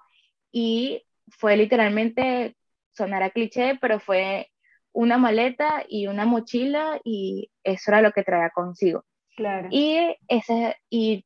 y 0.52 1.04
fue 1.28 1.56
literalmente, 1.56 2.58
sonará 2.94 3.30
cliché, 3.30 3.78
pero 3.80 4.00
fue 4.00 4.50
una 4.92 5.20
maleta 5.20 5.86
y 5.88 6.08
una 6.08 6.26
mochila 6.26 7.00
y 7.04 7.52
eso 7.64 7.92
era 7.92 8.02
lo 8.02 8.14
que 8.14 8.24
traía 8.24 8.50
consigo. 8.50 9.06
Claro. 9.36 9.68
Y 9.70 10.18
ese, 10.30 10.78
y 10.90 11.26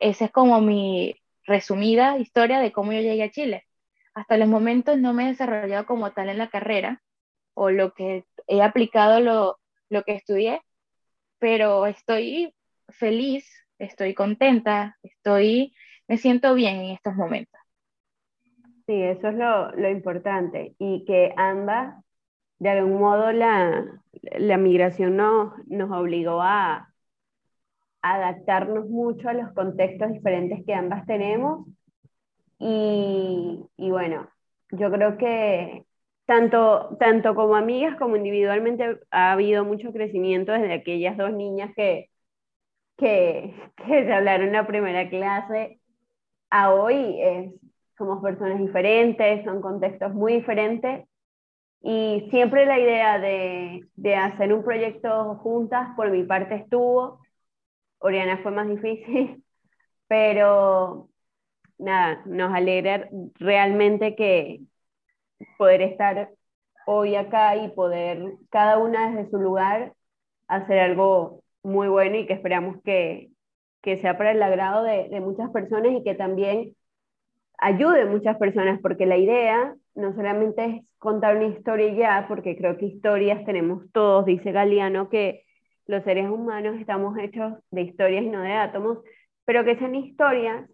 esa 0.00 0.24
es 0.24 0.32
como 0.32 0.60
mi 0.60 1.14
resumida 1.44 2.18
historia 2.18 2.58
de 2.58 2.72
cómo 2.72 2.92
yo 2.92 3.00
llegué 3.00 3.22
a 3.22 3.30
Chile. 3.30 3.64
Hasta 4.12 4.36
los 4.36 4.48
momentos 4.48 4.98
no 4.98 5.12
me 5.12 5.24
he 5.24 5.28
desarrollado 5.28 5.86
como 5.86 6.10
tal 6.10 6.30
en 6.30 6.38
la 6.38 6.48
carrera, 6.48 7.00
o 7.58 7.70
lo 7.70 7.92
que 7.92 8.24
he 8.46 8.62
aplicado 8.62 9.20
lo, 9.20 9.58
lo 9.90 10.04
que 10.04 10.14
estudié, 10.14 10.62
pero 11.38 11.86
estoy 11.86 12.54
feliz, 12.88 13.44
estoy 13.78 14.14
contenta, 14.14 14.96
estoy, 15.02 15.74
me 16.06 16.18
siento 16.18 16.54
bien 16.54 16.76
en 16.76 16.90
estos 16.92 17.14
momentos. 17.14 17.60
Sí, 18.86 19.02
eso 19.02 19.28
es 19.28 19.34
lo, 19.34 19.72
lo 19.72 19.90
importante 19.90 20.74
y 20.78 21.04
que 21.04 21.34
ambas, 21.36 22.02
de 22.58 22.70
algún 22.70 23.00
modo, 23.00 23.32
la, 23.32 24.00
la 24.22 24.56
migración 24.56 25.16
nos, 25.16 25.52
nos 25.66 25.90
obligó 25.90 26.40
a, 26.40 26.88
adaptarnos 28.00 28.88
mucho 28.88 29.28
a 29.28 29.34
los 29.34 29.52
contextos 29.52 30.12
diferentes 30.12 30.64
que 30.64 30.72
ambas 30.72 31.04
tenemos 31.04 31.66
y, 32.60 33.60
y 33.76 33.90
bueno, 33.90 34.30
yo 34.70 34.90
creo 34.92 35.18
que 35.18 35.84
tanto, 36.28 36.96
tanto 37.00 37.34
como 37.34 37.56
amigas 37.56 37.96
como 37.98 38.16
individualmente 38.16 39.00
ha 39.10 39.32
habido 39.32 39.64
mucho 39.64 39.92
crecimiento 39.94 40.52
desde 40.52 40.74
aquellas 40.74 41.16
dos 41.16 41.32
niñas 41.32 41.72
que, 41.74 42.10
que, 42.98 43.54
que 43.76 44.04
se 44.04 44.12
hablaron 44.12 44.48
en 44.48 44.54
la 44.54 44.66
primera 44.66 45.08
clase 45.10 45.80
a 46.50 46.72
hoy 46.74 47.20
es, 47.22 47.54
somos 47.98 48.22
personas 48.22 48.58
diferentes, 48.60 49.44
son 49.44 49.60
contextos 49.62 50.14
muy 50.14 50.34
diferentes. 50.34 51.06
Y 51.82 52.28
siempre 52.30 52.66
la 52.66 52.78
idea 52.80 53.18
de, 53.18 53.82
de 53.96 54.16
hacer 54.16 54.52
un 54.52 54.64
proyecto 54.64 55.36
juntas 55.36 55.90
por 55.96 56.10
mi 56.10 56.24
parte 56.24 56.56
estuvo, 56.56 57.20
Oriana 58.00 58.38
fue 58.42 58.52
más 58.52 58.68
difícil, 58.68 59.44
pero 60.08 61.10
nada, 61.78 62.22
nos 62.26 62.54
alegra 62.54 63.08
realmente 63.36 64.16
que 64.16 64.62
poder 65.56 65.82
estar 65.82 66.30
hoy 66.86 67.16
acá 67.16 67.56
y 67.56 67.68
poder 67.68 68.34
cada 68.50 68.78
una 68.78 69.10
desde 69.10 69.30
su 69.30 69.38
lugar 69.38 69.92
hacer 70.46 70.78
algo 70.80 71.42
muy 71.62 71.88
bueno 71.88 72.16
y 72.16 72.26
que 72.26 72.32
esperamos 72.32 72.76
que, 72.82 73.30
que 73.82 73.98
sea 73.98 74.16
para 74.16 74.32
el 74.32 74.42
agrado 74.42 74.82
de, 74.84 75.08
de, 75.08 75.20
muchas 75.20 75.50
personas 75.50 75.92
y 75.92 76.02
que 76.02 76.14
también 76.14 76.74
ayude 77.58 78.02
a 78.02 78.06
muchas 78.06 78.38
personas, 78.38 78.80
porque 78.80 79.06
la 79.06 79.16
idea 79.16 79.74
no 79.94 80.14
solamente 80.14 80.64
es 80.64 80.82
contar 80.98 81.36
una 81.36 81.46
historia 81.46 81.92
ya, 81.92 82.26
porque 82.28 82.56
creo 82.56 82.78
que 82.78 82.86
historias 82.86 83.44
tenemos 83.44 83.84
todos, 83.92 84.24
dice 84.24 84.52
Galeano, 84.52 85.08
que 85.08 85.42
los 85.86 86.04
seres 86.04 86.28
humanos 86.28 86.76
estamos 86.78 87.18
hechos 87.18 87.54
de 87.70 87.82
historias 87.82 88.22
y 88.24 88.28
no 88.28 88.42
de 88.42 88.52
átomos, 88.52 88.98
pero 89.44 89.64
que 89.64 89.76
sean 89.76 89.94
historias 89.94 90.68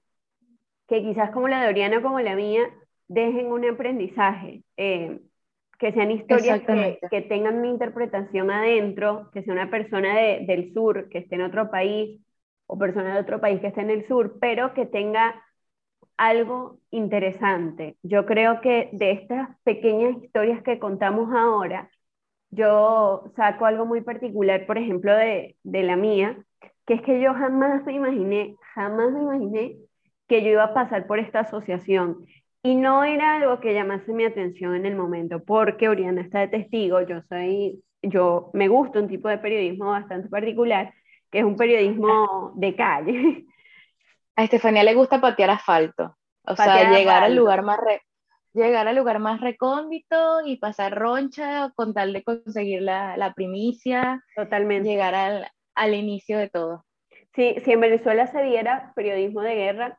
que 0.89 1.03
quizás 1.03 1.31
como 1.31 1.49
la 1.49 1.63
de 1.63 1.69
Oriana 1.69 2.03
como 2.03 2.21
la 2.21 2.35
mía, 2.37 2.63
dejen 3.09 3.53
un 3.53 3.65
aprendizaje, 3.65 4.63
eh, 4.77 5.21
que 5.79 5.93
sean 5.93 6.11
historias 6.11 6.61
que, 6.63 6.99
que, 7.11 7.23
tengan 7.23 7.59
una 7.59 7.69
interpretación 7.69 8.51
adentro, 8.51 9.31
que 9.33 9.43
sea 9.43 9.53
una 9.53 9.71
persona 9.71 10.19
de, 10.19 10.45
del 10.47 10.73
sur 10.73 11.09
que 11.09 11.19
esté 11.19 11.35
en 11.35 11.43
otro 11.43 11.71
país 11.71 12.21
o 12.67 12.79
persona 12.79 13.15
de 13.15 13.21
otro 13.21 13.41
país 13.41 13.61
que 13.61 13.67
esté 13.69 13.83
en 13.83 13.91
el 13.91 14.07
sur, 14.07 14.39
pero 14.41 14.73
que 14.73 14.87
tenga 14.87 15.43
algo 16.17 16.79
interesante. 16.91 17.97
Yo 18.03 18.25
creo 18.25 18.61
que 18.61 18.89
de 18.93 19.11
estas 19.13 19.49
pequeñas 19.65 20.23
historias 20.23 20.63
que 20.63 20.79
contamos 20.79 21.35
ahora, 21.35 21.91
yo 22.51 23.25
saco 23.37 23.67
algo 23.67 23.85
muy 23.85 24.01
particular, 24.01 24.65
por 24.67 24.79
ejemplo, 24.79 25.15
de, 25.15 25.57
de 25.65 25.83
la 25.83 25.97
mía, 25.97 26.39
que 26.87 26.95
es 26.95 27.03
que 27.03 27.21
yo 27.21 27.35
jamás 27.35 27.85
me 27.85 27.95
imaginé, 27.95 28.57
jamás 28.75 29.13
me 29.13 29.23
imaginé 29.23 29.77
que 30.29 30.43
yo 30.43 30.51
iba 30.51 30.65
a 30.65 30.75
pasar 30.75 31.07
por 31.07 31.19
esta 31.19 31.41
asociación. 31.41 32.25
Y 32.65 32.77
no 32.77 33.05
era 33.05 33.37
algo 33.37 33.61
que 33.61 33.75
llamase 33.75 34.11
mi 34.15 34.25
atención 34.25 34.75
en 34.75 34.87
el 34.87 34.97
momento, 34.97 35.45
porque 35.45 35.91
Oriana 35.91 36.23
está 36.23 36.41
de 36.41 36.49
testigo, 36.49 37.03
yo 37.03 37.21
soy, 37.29 37.85
yo 38.01 38.51
me 38.55 38.69
gusta 38.69 39.01
un 39.01 39.09
tipo 39.09 39.29
de 39.29 39.37
periodismo 39.37 39.91
bastante 39.91 40.31
particular, 40.31 40.95
que 41.31 41.41
es 41.41 41.45
un 41.45 41.59
periodismo 41.59 42.53
de 42.57 42.75
calle. 42.75 43.45
A 44.37 44.45
Estefanía 44.45 44.83
le 44.83 44.95
gusta 44.95 45.21
patear 45.21 45.51
asfalto, 45.51 46.17
o 46.47 46.57
sea, 46.57 46.91
llegar 46.91 47.23
al 47.23 47.37
lugar 47.37 47.63
más 47.63 47.79
llegar 48.55 48.89
al 48.89 48.97
lugar 48.97 49.19
más 49.19 49.43
recóndito 49.43 50.41
y 50.47 50.57
pasar 50.57 50.95
roncha 50.95 51.71
con 51.77 51.93
tal 51.93 52.15
de 52.15 52.25
conseguir 52.25 52.81
la, 52.81 53.19
la 53.19 53.35
primicia. 53.35 54.25
Totalmente. 54.35 54.89
Llegar 54.89 55.15
al, 55.15 55.49
al, 55.75 55.95
inicio 55.95 56.39
de 56.39 56.49
todo. 56.49 56.87
Sí, 57.35 57.57
si 57.63 57.73
en 57.73 57.81
Venezuela 57.81 58.27
se 58.29 58.43
diera 58.43 58.93
periodismo 58.95 59.43
de 59.43 59.55
guerra, 59.55 59.99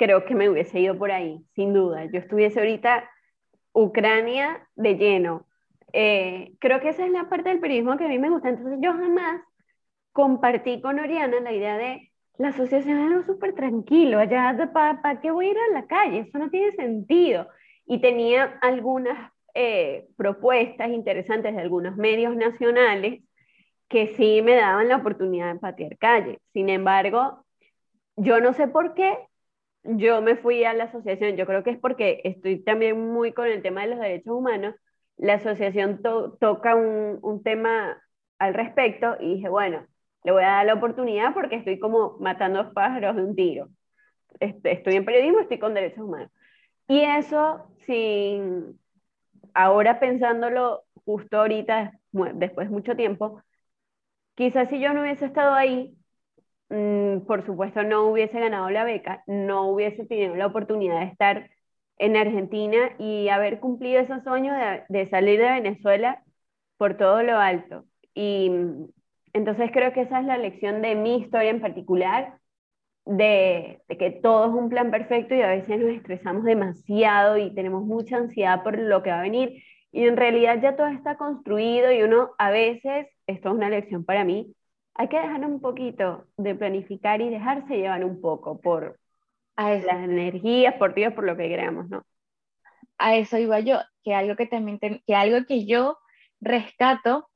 creo 0.00 0.24
que 0.24 0.34
me 0.34 0.48
hubiese 0.48 0.80
ido 0.80 0.96
por 0.96 1.12
ahí, 1.12 1.44
sin 1.54 1.74
duda. 1.74 2.06
Yo 2.06 2.20
estuviese 2.20 2.58
ahorita 2.58 3.10
Ucrania 3.74 4.66
de 4.74 4.94
lleno. 4.94 5.46
Eh, 5.92 6.54
creo 6.58 6.80
que 6.80 6.88
esa 6.88 7.04
es 7.04 7.12
la 7.12 7.28
parte 7.28 7.50
del 7.50 7.60
periodismo 7.60 7.98
que 7.98 8.06
a 8.06 8.08
mí 8.08 8.18
me 8.18 8.30
gusta. 8.30 8.48
Entonces 8.48 8.78
yo 8.80 8.94
jamás 8.94 9.42
compartí 10.12 10.80
con 10.80 10.98
Oriana 10.98 11.40
la 11.40 11.52
idea 11.52 11.76
de 11.76 12.10
la 12.38 12.48
asociación 12.48 12.98
es 12.98 13.12
algo 13.12 13.24
súper 13.24 13.54
tranquilo, 13.54 14.18
allá, 14.18 14.56
¿para 14.72 15.20
qué 15.20 15.30
voy 15.30 15.48
a 15.48 15.50
ir 15.50 15.58
a 15.58 15.74
la 15.74 15.86
calle? 15.86 16.20
Eso 16.20 16.38
no 16.38 16.48
tiene 16.48 16.72
sentido. 16.72 17.46
Y 17.84 18.00
tenía 18.00 18.58
algunas 18.62 19.30
eh, 19.52 20.08
propuestas 20.16 20.88
interesantes 20.88 21.54
de 21.54 21.60
algunos 21.60 21.98
medios 21.98 22.34
nacionales 22.36 23.22
que 23.90 24.14
sí 24.16 24.40
me 24.40 24.54
daban 24.54 24.88
la 24.88 24.96
oportunidad 24.96 25.52
de 25.52 25.60
patear 25.60 25.98
calle. 25.98 26.38
Sin 26.54 26.70
embargo, 26.70 27.44
yo 28.16 28.40
no 28.40 28.54
sé 28.54 28.66
por 28.66 28.94
qué 28.94 29.18
yo 29.82 30.20
me 30.22 30.36
fui 30.36 30.64
a 30.64 30.74
la 30.74 30.84
asociación, 30.84 31.36
yo 31.36 31.46
creo 31.46 31.62
que 31.62 31.70
es 31.70 31.78
porque 31.78 32.20
estoy 32.24 32.62
también 32.62 33.00
muy 33.12 33.32
con 33.32 33.46
el 33.46 33.62
tema 33.62 33.82
de 33.82 33.88
los 33.88 34.00
derechos 34.00 34.34
humanos, 34.34 34.74
la 35.16 35.34
asociación 35.34 36.02
to 36.02 36.36
toca 36.40 36.74
un, 36.74 37.42
tema 37.42 38.00
al 38.38 38.54
respecto 38.54 39.16
y 39.20 39.34
dije, 39.34 39.48
bueno, 39.48 39.86
le 40.24 40.32
voy 40.32 40.42
a 40.42 40.48
dar 40.48 40.66
la 40.66 40.74
oportunidad 40.74 41.34
porque 41.34 41.56
estoy 41.56 41.78
como 41.78 42.16
matando 42.20 42.72
pájaros 42.72 43.16
de 43.16 43.24
un 43.24 43.36
tiro. 43.36 43.68
Este, 44.38 44.72
estoy 44.72 44.96
en 44.96 45.04
periodismo, 45.04 45.40
estoy 45.40 45.58
con 45.58 45.74
derechos 45.74 46.04
humanos. 46.04 46.30
Y 46.88 47.02
eso, 47.02 47.70
sin, 47.86 48.78
ahora 49.54 50.00
pensándolo 50.00 50.84
justo 51.04 51.38
ahorita, 51.38 51.92
después 52.34 52.68
de 52.68 52.74
mucho 52.74 52.96
tiempo, 52.96 53.42
quizás 54.34 54.68
si 54.70 54.80
yo 54.80 54.92
no 54.92 55.02
hubiese 55.02 55.26
estado 55.26 55.54
ahí, 55.54 55.94
mmm, 56.70 57.20
por 57.26 57.44
supuesto 57.46 57.82
no 57.82 58.04
hubiese 58.10 58.40
ganado 58.40 58.70
la 58.70 58.84
beca, 58.84 59.22
no 59.26 59.68
hubiese 59.70 60.06
tenido 60.06 60.36
la 60.36 60.46
oportunidad 60.46 61.00
de 61.00 61.06
estar 61.06 61.50
en 61.98 62.16
Argentina 62.16 62.92
y 62.98 63.28
haber 63.28 63.60
cumplido 63.60 64.00
esos 64.00 64.22
sueños 64.24 64.56
de, 64.88 65.06
salir 65.10 65.40
de 65.40 65.50
Venezuela 65.50 66.22
por 66.78 66.96
todo 66.96 67.22
lo 67.22 67.38
alto. 67.38 67.84
Y 68.14 68.50
entonces 69.32 69.70
creo 69.72 69.92
que 69.92 70.02
esa 70.02 70.20
es 70.20 70.26
la 70.26 70.38
lección 70.38 70.82
de 70.82 70.94
mi 70.94 71.16
historia 71.18 71.50
en 71.50 71.60
particular, 71.60 72.38
de, 73.04 73.82
de, 73.88 73.98
que 73.98 74.10
todo 74.10 74.46
es 74.46 74.52
un 74.52 74.68
plan 74.70 74.90
perfecto 74.90 75.34
y 75.34 75.42
a 75.42 75.48
veces 75.48 75.78
nos 75.80 75.90
estresamos 75.90 76.44
demasiado 76.44 77.36
y 77.38 77.54
tenemos 77.54 77.84
mucha 77.84 78.16
ansiedad 78.18 78.62
por 78.62 78.78
lo 78.78 79.02
que 79.02 79.10
va 79.10 79.20
a 79.20 79.22
venir 79.22 79.62
y 79.92 80.06
en 80.06 80.16
realidad 80.16 80.60
ya 80.62 80.76
todo 80.76 80.86
está 80.88 81.16
construido 81.16 81.92
y 81.92 82.02
uno 82.02 82.30
a 82.38 82.50
veces, 82.50 83.08
esto 83.26 83.48
es 83.48 83.54
una 83.54 83.70
lección 83.70 84.04
para 84.04 84.24
mí, 84.24 84.54
hay 84.94 85.08
que 85.08 85.18
dejar 85.18 85.44
un 85.44 85.60
poquito 85.60 86.26
de 86.36 86.54
planificar 86.54 87.20
y 87.20 87.30
dejarse 87.30 87.76
llevar 87.76 88.04
un 88.04 88.20
poco 88.20 88.60
por 88.60 88.98
a 89.56 89.74
las 89.74 90.04
energías, 90.04 90.74
por 90.74 90.94
Dios, 90.94 91.12
por 91.12 91.24
lo 91.24 91.36
que 91.36 91.52
creamos, 91.52 91.88
¿no? 91.88 92.04
A 92.98 93.16
eso 93.16 93.38
iba 93.38 93.60
yo, 93.60 93.78
que 94.02 94.14
algo 94.14 94.36
que 94.36 94.46
también, 94.46 94.78
que 94.78 95.14
algo 95.14 95.46
que 95.46 95.66
yo 95.66 95.98
rescato 96.40 97.28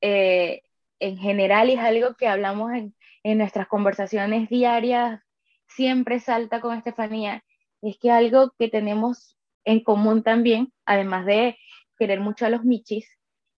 eh, 0.00 0.62
en 0.98 1.16
general 1.16 1.70
es 1.70 1.78
algo 1.78 2.14
que 2.14 2.28
hablamos 2.28 2.72
en, 2.72 2.94
en 3.22 3.38
nuestras 3.38 3.66
conversaciones 3.68 4.48
diarias, 4.48 5.20
siempre 5.68 6.20
salta 6.20 6.60
con 6.60 6.76
Estefanía, 6.76 7.42
es 7.82 7.98
que 7.98 8.10
algo 8.10 8.52
que 8.58 8.68
tenemos 8.68 9.36
en 9.64 9.80
común 9.80 10.22
también, 10.22 10.72
además 10.84 11.26
de 11.26 11.56
querer 11.98 12.20
mucho 12.20 12.46
a 12.46 12.50
los 12.50 12.64
michis 12.64 13.08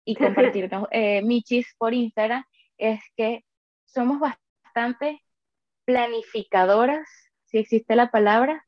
y 0.06 0.16
compartir 0.56 0.70
eh, 0.92 1.22
michis 1.24 1.74
por 1.78 1.94
Instagram, 1.94 2.44
es 2.82 3.00
que 3.16 3.46
somos 3.86 4.20
bastante 4.20 5.22
planificadoras, 5.86 7.08
si 7.46 7.60
existe 7.60 7.96
la 7.96 8.12
palabra, 8.12 8.66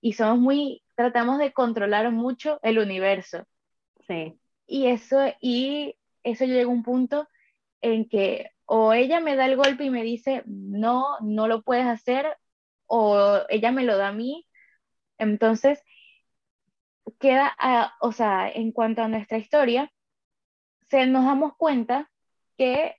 y 0.00 0.14
somos 0.14 0.38
muy, 0.38 0.82
tratamos 0.96 1.38
de 1.38 1.52
controlar 1.52 2.10
mucho 2.10 2.58
el 2.62 2.78
universo. 2.78 3.46
Sí. 4.06 4.38
Y 4.66 4.88
eso, 4.88 5.18
y 5.40 5.94
eso 6.24 6.44
llega 6.44 6.64
a 6.64 6.68
un 6.68 6.82
punto 6.82 7.28
en 7.80 8.08
que 8.08 8.50
o 8.66 8.92
ella 8.92 9.20
me 9.20 9.36
da 9.36 9.46
el 9.46 9.56
golpe 9.56 9.84
y 9.84 9.90
me 9.90 10.02
dice, 10.02 10.42
no, 10.46 11.18
no 11.20 11.46
lo 11.46 11.62
puedes 11.62 11.86
hacer, 11.86 12.36
o 12.86 13.40
ella 13.48 13.70
me 13.70 13.84
lo 13.84 13.96
da 13.96 14.08
a 14.08 14.12
mí. 14.12 14.46
Entonces, 15.18 15.82
queda, 17.20 17.54
o 18.00 18.12
sea, 18.12 18.50
en 18.50 18.72
cuanto 18.72 19.02
a 19.02 19.08
nuestra 19.08 19.38
historia, 19.38 19.92
se, 20.90 21.06
nos 21.06 21.24
damos 21.24 21.54
cuenta 21.56 22.10
que 22.56 22.96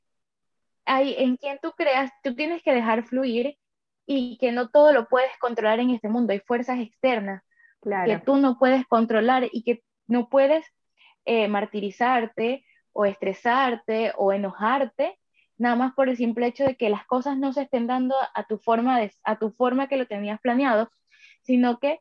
hay, 0.85 1.15
en 1.17 1.37
quien 1.37 1.59
tú 1.61 1.71
creas, 1.71 2.11
tú 2.23 2.35
tienes 2.35 2.61
que 2.63 2.73
dejar 2.73 3.03
fluir 3.03 3.57
y 4.05 4.37
que 4.37 4.51
no 4.51 4.69
todo 4.69 4.91
lo 4.91 5.07
puedes 5.07 5.31
controlar 5.39 5.79
en 5.79 5.91
este 5.91 6.09
mundo. 6.09 6.33
Hay 6.33 6.39
fuerzas 6.39 6.79
externas 6.79 7.43
que 7.81 8.21
tú 8.25 8.37
no 8.37 8.57
puedes 8.57 8.85
controlar 8.87 9.49
y 9.51 9.63
que 9.63 9.83
no 10.07 10.29
puedes 10.29 10.65
eh, 11.25 11.47
martirizarte 11.47 12.65
o 12.91 13.05
estresarte 13.05 14.13
o 14.17 14.31
enojarte, 14.31 15.19
nada 15.57 15.75
más 15.75 15.93
por 15.93 16.09
el 16.09 16.17
simple 16.17 16.47
hecho 16.47 16.63
de 16.63 16.75
que 16.75 16.89
las 16.89 17.05
cosas 17.05 17.37
no 17.37 17.53
se 17.53 17.63
estén 17.63 17.87
dando 17.87 18.15
a 18.33 18.43
tu 18.45 18.57
forma, 18.57 18.99
de, 18.99 19.11
a 19.23 19.37
tu 19.37 19.51
forma 19.51 19.87
que 19.87 19.97
lo 19.97 20.05
tenías 20.05 20.39
planeado, 20.41 20.91
sino 21.41 21.79
que 21.79 21.99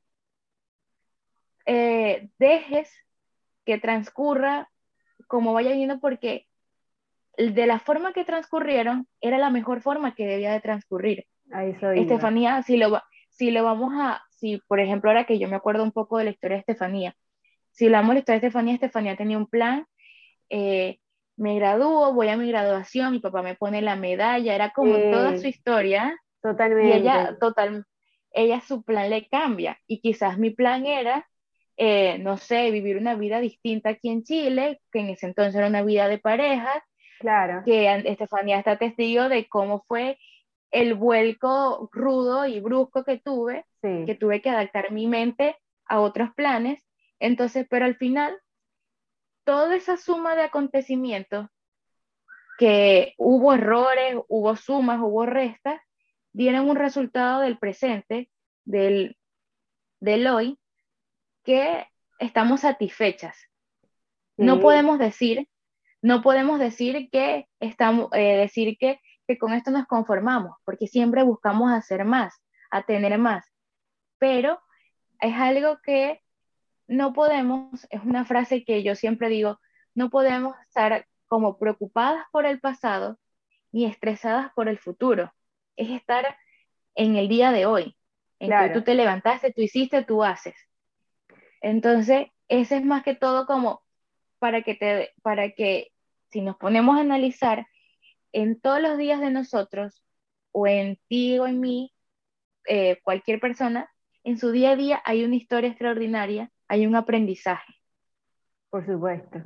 eh, 1.67 2.29
dejes 2.39 2.91
que 3.65 3.79
transcurra 3.79 4.69
como 5.29 5.53
vaya 5.53 5.75
yendo 5.75 6.01
porque 6.01 6.47
de 7.37 7.67
la 7.67 7.79
forma 7.79 8.13
que 8.13 8.25
transcurrieron 8.25 9.07
era 9.21 9.39
la 9.39 9.51
mejor 9.51 9.81
forma 9.83 10.15
que 10.15 10.27
debía 10.27 10.53
de 10.53 10.61
transcurrir. 10.61 11.27
Estefanía, 11.95 12.63
si 12.63 12.77
lo, 12.77 13.01
si 13.31 13.51
lo 13.51 13.65
vamos 13.65 13.93
a, 13.95 14.23
si 14.31 14.61
por 14.69 14.81
ejemplo 14.81 15.11
ahora 15.11 15.25
que 15.25 15.39
yo 15.39 15.49
me 15.49 15.57
acuerdo 15.57 15.83
un 15.83 15.93
poco 15.93 16.19
de 16.19 16.25
la 16.25 16.31
historia 16.31 16.57
de 16.57 16.61
Estefanía, 16.61 17.15
si 17.71 17.87
hablamos 17.87 18.11
de 18.11 18.15
la 18.15 18.19
historia 18.21 18.41
de 18.41 18.47
Estefanía, 18.47 18.75
Estefanía 18.75 19.17
tenía 19.17 19.39
un 19.39 19.47
plan 19.47 19.87
eh, 20.53 20.99
me 21.37 21.57
gradúo, 21.57 22.13
voy 22.13 22.29
a 22.29 22.37
mi 22.37 22.47
graduación, 22.47 23.13
mi 23.13 23.19
papá 23.19 23.43
me 23.43 23.55
pone 23.55 23.81
la 23.81 23.97
medalla, 23.97 24.55
era 24.55 24.71
como 24.71 24.97
toda 24.97 25.39
su 25.39 25.47
historia. 25.47 26.15
Totalmente. 26.43 26.99
Y 26.99 27.01
ella, 27.01 27.37
total, 27.41 27.87
ella 28.33 28.61
su 28.61 28.83
plan 28.85 29.09
le 29.09 29.27
cambia 29.29 29.79
y 29.87 30.01
quizás 30.01 30.39
mi 30.39 30.51
plan 30.51 30.85
era, 30.85 31.27
eh, 31.79 32.19
no 32.19 32.37
sé, 32.37 32.71
vivir 32.71 32.99
una 32.99 33.15
vida 33.15 33.41
distinta 33.41 33.91
aquí 33.91 34.11
en 34.11 34.25
Chile, 34.25 34.81
que 34.93 35.01
en 35.01 35.09
ese 35.09 35.27
entonces 35.27 35.55
era 35.55 35.69
una 35.69 35.83
vida 35.83 36.07
de 36.07 36.19
pareja, 36.19 36.85
Claro. 37.23 37.63
que 37.65 37.91
Estefanía 38.05 38.59
está 38.59 38.77
testigo 38.77 39.29
de 39.29 39.49
cómo 39.49 39.85
fue 39.89 40.19
el 40.71 40.95
vuelco 40.95 41.89
rudo 41.93 42.47
y 42.47 42.61
brusco 42.61 43.05
que 43.05 43.19
tuve, 43.19 43.65
Sí. 43.81 44.05
que 44.07 44.15
tuve 44.15 44.43
que 44.43 44.51
adaptar 44.51 44.93
mi 44.93 45.07
mente 45.07 45.57
a 45.87 46.01
otros 46.01 46.31
planes. 46.35 46.85
Entonces, 47.19 47.67
pero 47.71 47.85
al 47.85 47.97
final, 47.97 48.39
toda 49.45 49.75
esa 49.77 49.97
suma 49.97 50.35
de 50.37 50.43
acontecimientos, 50.43 51.49
que 52.59 53.15
hubo 53.19 53.55
errores, 53.55 54.17
hubo 54.29 54.55
sumas, 54.57 55.01
hubo 55.01 55.27
restas, 55.27 55.81
dieron 56.33 56.69
un 56.69 56.77
resultado 56.77 57.41
del 57.41 57.59
presente, 57.59 58.31
del, 58.65 59.17
del 60.01 60.27
hoy, 60.29 60.59
que 61.45 61.87
estamos 62.19 62.61
satisfechas. 62.61 63.37
No 64.37 64.61
podemos 64.61 64.99
decir, 64.99 65.49
no 66.03 66.21
podemos 66.21 66.59
decir 66.59 67.09
que 67.11 67.49
estamos, 67.61 68.11
eh, 68.13 68.37
decir 68.37 68.77
que, 68.79 69.01
que 69.27 69.39
con 69.39 69.53
esto 69.55 69.71
nos 69.71 69.87
conformamos, 69.87 70.57
porque 70.65 70.89
siempre 70.89 71.23
buscamos 71.23 71.71
hacer 71.71 72.05
más, 72.05 72.43
a 72.71 72.83
tener 72.83 73.17
más. 73.19 73.47
Pero 74.19 74.61
es 75.21 75.35
algo 75.35 75.79
que 75.83 76.21
no 76.89 77.13
podemos, 77.13 77.87
es 77.91 78.03
una 78.05 78.25
frase 78.25 78.65
que 78.65 78.83
yo 78.83 78.97
siempre 78.97 79.29
digo, 79.29 79.61
no 79.95 80.11
podemos 80.11 80.57
estar 80.67 81.07
como 81.29 81.57
preocupadas 81.57 82.25
por 82.33 82.47
el 82.47 82.61
pasado 82.61 83.19
ni 83.71 83.87
estresadas 83.87 84.53
por 84.55 84.69
el 84.69 84.79
futuro. 84.79 85.33
Es 85.77 85.91
estar 85.91 86.37
en 86.95 87.17
el 87.17 87.29
día 87.29 87.53
de 87.53 87.65
hoy, 87.65 87.97
en 88.41 88.49
Claro. 88.49 88.69
que 88.69 88.75
tú 88.81 88.85
te 88.85 88.95
levantaste, 88.95 89.53
tú 89.53 89.63
hiciste, 89.63 90.05
tú 90.05 90.25
haces. 90.25 90.57
Entonces, 91.61 92.27
ese 92.49 92.77
es 92.77 92.85
más 92.85 93.05
que 93.05 93.15
todo 93.15 93.47
como 93.47 93.83
para 94.41 94.63
que 94.63 94.75
te, 94.75 95.13
para 95.23 95.53
que 95.53 95.92
si 96.33 96.41
nos 96.41 96.57
ponemos 96.57 96.97
a 96.97 97.03
analizar 97.03 97.67
en 98.33 98.59
todos 98.61 98.81
los 98.81 98.97
días 98.97 99.21
de 99.21 99.31
nosotros, 99.31 100.03
o 100.51 100.67
en 100.67 100.99
ti 101.09 101.39
o 101.39 101.47
en 101.47 101.61
mí, 101.61 101.93
eh, 102.67 102.99
cualquier 103.05 103.39
persona, 103.39 103.91
en 104.25 104.39
su 104.39 104.51
día 104.51 104.71
a 104.71 104.77
día 104.77 105.03
hay 105.05 105.25
una 105.25 105.37
historia 105.37 105.69
extraordinaria, 105.69 106.51
hay 106.69 106.87
un 106.87 106.97
aprendizaje. 106.97 107.73
Por 108.71 108.87
supuesto. 108.87 109.43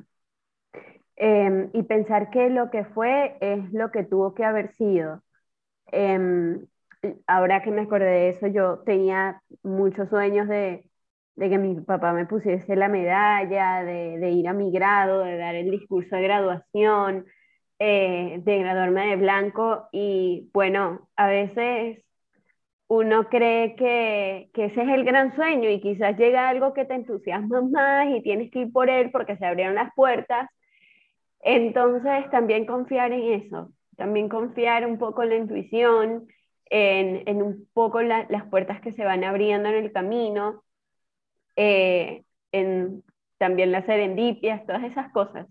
Em, 1.17 1.71
y 1.73 1.83
pensar 1.83 2.31
que 2.31 2.51
lo 2.51 2.71
que 2.71 2.85
fue 2.85 3.37
es 3.41 3.73
lo 3.73 3.91
que 3.91 4.05
tuvo 4.05 4.35
que 4.35 4.45
haber 4.45 4.73
sido. 4.75 5.23
Em, 5.87 6.67
ahora 7.27 7.63
que 7.63 7.71
me 7.71 7.83
acordé 7.83 8.07
de 8.07 8.29
eso, 8.31 8.47
yo 8.47 8.81
tenía 8.81 9.43
muchos 9.63 10.09
sueños 10.11 10.47
de, 10.47 10.85
de 11.37 11.51
que 11.51 11.59
mi 11.59 11.81
papá 11.81 12.13
me 12.13 12.27
pusiese 12.27 12.77
la 12.77 12.89
medalla, 12.89 13.85
de, 13.85 14.31
ir 14.31 14.49
a 14.49 14.53
mi 14.55 14.71
grado, 14.73 15.21
de 15.23 15.37
dar 15.37 15.55
el 15.55 15.71
discurso 15.71 16.17
de 16.17 16.23
graduación, 16.23 17.27
eh, 17.79 18.41
de 18.43 18.59
graduarme 18.59 19.07
de 19.09 19.17
blanco. 19.17 19.89
Y 19.93 20.51
bueno, 20.55 21.09
a 21.17 21.29
veces 21.29 22.03
uno 22.89 23.29
cree 23.29 23.77
que, 23.77 24.51
que 24.55 24.67
ese 24.67 24.83
es 24.83 24.89
el 24.89 25.05
gran 25.05 25.35
sueño 25.37 25.71
y 25.71 25.81
quizás 25.81 26.17
llega 26.19 26.49
algo 26.49 26.73
que 26.75 26.85
te 26.85 26.95
entusiasma 26.95 27.63
más 27.63 28.09
y 28.11 28.23
tienes 28.23 28.51
que 28.51 28.61
ir 28.61 28.73
por 28.73 28.89
él 28.91 29.11
porque 29.13 29.37
se 29.37 29.47
abrieron 29.47 29.75
las 29.77 29.93
puertas. 29.95 30.49
Entonces, 31.41 32.31
también 32.31 32.67
confiar 32.67 33.13
en 33.13 33.43
eso, 33.45 33.71
también 33.97 34.29
confiar 34.29 34.87
un 34.87 34.99
poco 34.99 35.23
en 35.23 35.29
la 35.31 35.37
intuición, 35.37 36.27
en, 36.71 37.23
en 37.29 37.43
un 37.43 37.69
poco 37.73 38.03
la- 38.03 38.27
las 38.31 38.45
puertas 38.49 38.81
que 38.81 38.93
se 38.93 39.05
van 39.05 39.23
abriendo 39.25 39.69
en 39.69 39.77
el 39.77 39.93
camino, 39.93 40.65
eh, 41.57 42.23
en 42.53 43.03
también 43.39 43.73
las 43.73 43.87
serendipias, 43.87 44.65
todas 44.67 44.85
esas 44.85 45.11
cosas. 45.13 45.47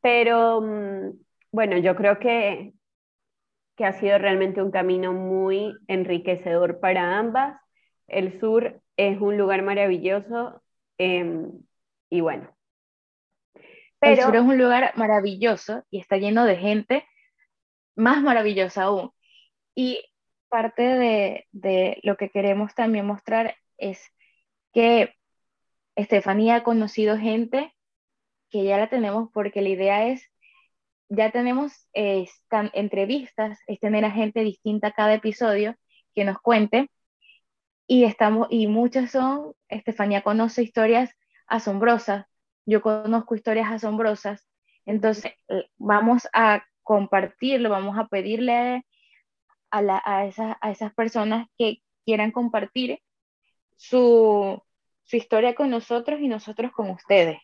Pero 0.00 0.60
mm, 0.60 1.10
bueno, 1.52 1.78
yo 1.78 1.96
creo 1.96 2.18
que, 2.18 2.74
que 3.76 3.84
ha 3.84 3.92
sido 3.92 4.18
realmente 4.18 4.62
un 4.62 4.70
camino 4.70 5.12
muy 5.12 5.74
enriquecedor 5.88 6.80
para 6.80 7.18
ambas. 7.18 7.60
El 8.06 8.38
sur 8.40 8.80
es 8.96 9.20
un 9.20 9.36
lugar 9.38 9.62
maravilloso 9.62 10.62
em, 10.98 11.50
y 12.10 12.20
bueno. 12.20 12.50
El 14.00 14.20
sur 14.20 14.36
es 14.36 14.42
un 14.42 14.58
lugar 14.58 14.92
maravilloso 14.96 15.82
y 15.90 15.98
está 15.98 16.18
lleno 16.18 16.44
de 16.44 16.56
gente 16.56 17.08
más 17.96 18.22
maravillosa 18.22 18.82
aún. 18.82 19.10
Y 19.74 20.04
parte 20.50 20.82
de, 20.82 21.46
de 21.52 22.00
lo 22.02 22.16
que 22.16 22.28
queremos 22.28 22.74
también 22.74 23.06
mostrar 23.06 23.56
es 23.78 24.00
que 24.74 25.14
Estefanía 25.96 26.56
ha 26.56 26.64
conocido 26.64 27.16
gente 27.18 27.72
que 28.50 28.64
ya 28.64 28.78
la 28.78 28.88
tenemos 28.88 29.30
porque 29.32 29.62
la 29.62 29.68
idea 29.68 30.08
es, 30.08 30.30
ya 31.08 31.30
tenemos 31.30 31.72
eh, 31.92 32.26
entrevistas, 32.72 33.58
es 33.66 33.80
tener 33.80 34.04
a 34.04 34.10
gente 34.10 34.40
distinta 34.40 34.92
cada 34.92 35.14
episodio 35.14 35.76
que 36.14 36.24
nos 36.24 36.38
cuente. 36.40 36.90
Y 37.86 38.04
estamos 38.04 38.48
y 38.50 38.66
muchas 38.66 39.10
son 39.10 39.54
Estefanía 39.68 40.22
conoce 40.22 40.62
historias 40.62 41.14
asombrosas, 41.46 42.26
yo 42.64 42.80
conozco 42.80 43.34
historias 43.34 43.70
asombrosas, 43.70 44.48
entonces 44.86 45.32
eh, 45.48 45.66
vamos 45.76 46.26
a 46.32 46.64
compartirlo, 46.82 47.68
vamos 47.70 47.98
a 47.98 48.06
pedirle 48.06 48.84
a, 49.70 49.82
la, 49.82 50.02
a, 50.04 50.26
esas, 50.26 50.56
a 50.60 50.70
esas 50.70 50.94
personas 50.94 51.48
que 51.58 51.82
quieran 52.06 52.30
compartir 52.30 53.00
su, 53.76 54.62
su 55.04 55.16
historia 55.16 55.54
con 55.54 55.70
nosotros 55.70 56.20
y 56.20 56.28
nosotros 56.28 56.72
con 56.72 56.90
ustedes. 56.90 57.38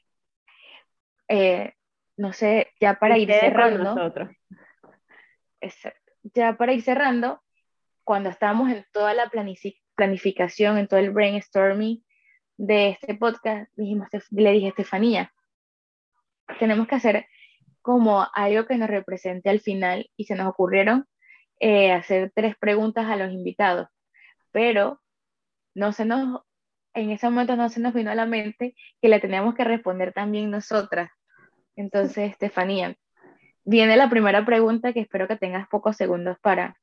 Eh, 1.28 1.72
no 2.16 2.32
sé, 2.32 2.68
ya 2.80 2.98
para 2.98 3.16
ir 3.16 3.32
cerrando, 3.32 3.94
nosotros. 3.94 4.30
ya 6.34 6.56
para 6.56 6.72
ir 6.72 6.82
cerrando, 6.82 7.40
cuando 8.04 8.28
estábamos 8.28 8.70
en 8.70 8.84
toda 8.92 9.14
la 9.14 9.30
planificación, 9.94 10.78
en 10.78 10.88
todo 10.88 11.00
el 11.00 11.10
brainstorming 11.10 12.04
de 12.56 12.90
este 12.90 13.14
podcast, 13.14 13.70
dijimos, 13.76 14.08
le 14.30 14.52
dije 14.52 14.66
a 14.66 14.68
Estefanía, 14.70 15.32
tenemos 16.58 16.86
que 16.88 16.96
hacer 16.96 17.26
como 17.80 18.26
algo 18.34 18.66
que 18.66 18.76
nos 18.76 18.90
represente 18.90 19.48
al 19.48 19.60
final 19.60 20.10
y 20.16 20.24
se 20.24 20.34
nos 20.34 20.48
ocurrieron 20.48 21.06
eh, 21.58 21.92
hacer 21.92 22.32
tres 22.34 22.56
preguntas 22.58 23.06
a 23.06 23.16
los 23.16 23.32
invitados, 23.32 23.88
pero 24.50 25.00
no 25.74 25.92
se 25.92 26.04
nos, 26.04 26.42
en 26.94 27.10
ese 27.10 27.28
momento 27.28 27.56
no 27.56 27.68
se 27.68 27.80
nos 27.80 27.94
vino 27.94 28.10
a 28.10 28.14
la 28.14 28.26
mente 28.26 28.74
que 29.00 29.08
la 29.08 29.20
teníamos 29.20 29.54
que 29.54 29.64
responder 29.64 30.12
también 30.12 30.50
nosotras. 30.50 31.10
Entonces, 31.76 32.30
Estefanía, 32.32 32.94
viene 33.64 33.96
la 33.96 34.10
primera 34.10 34.44
pregunta 34.44 34.92
que 34.92 35.00
espero 35.00 35.28
que 35.28 35.36
tengas 35.36 35.68
pocos 35.68 35.96
segundos 35.96 36.36
para, 36.40 36.76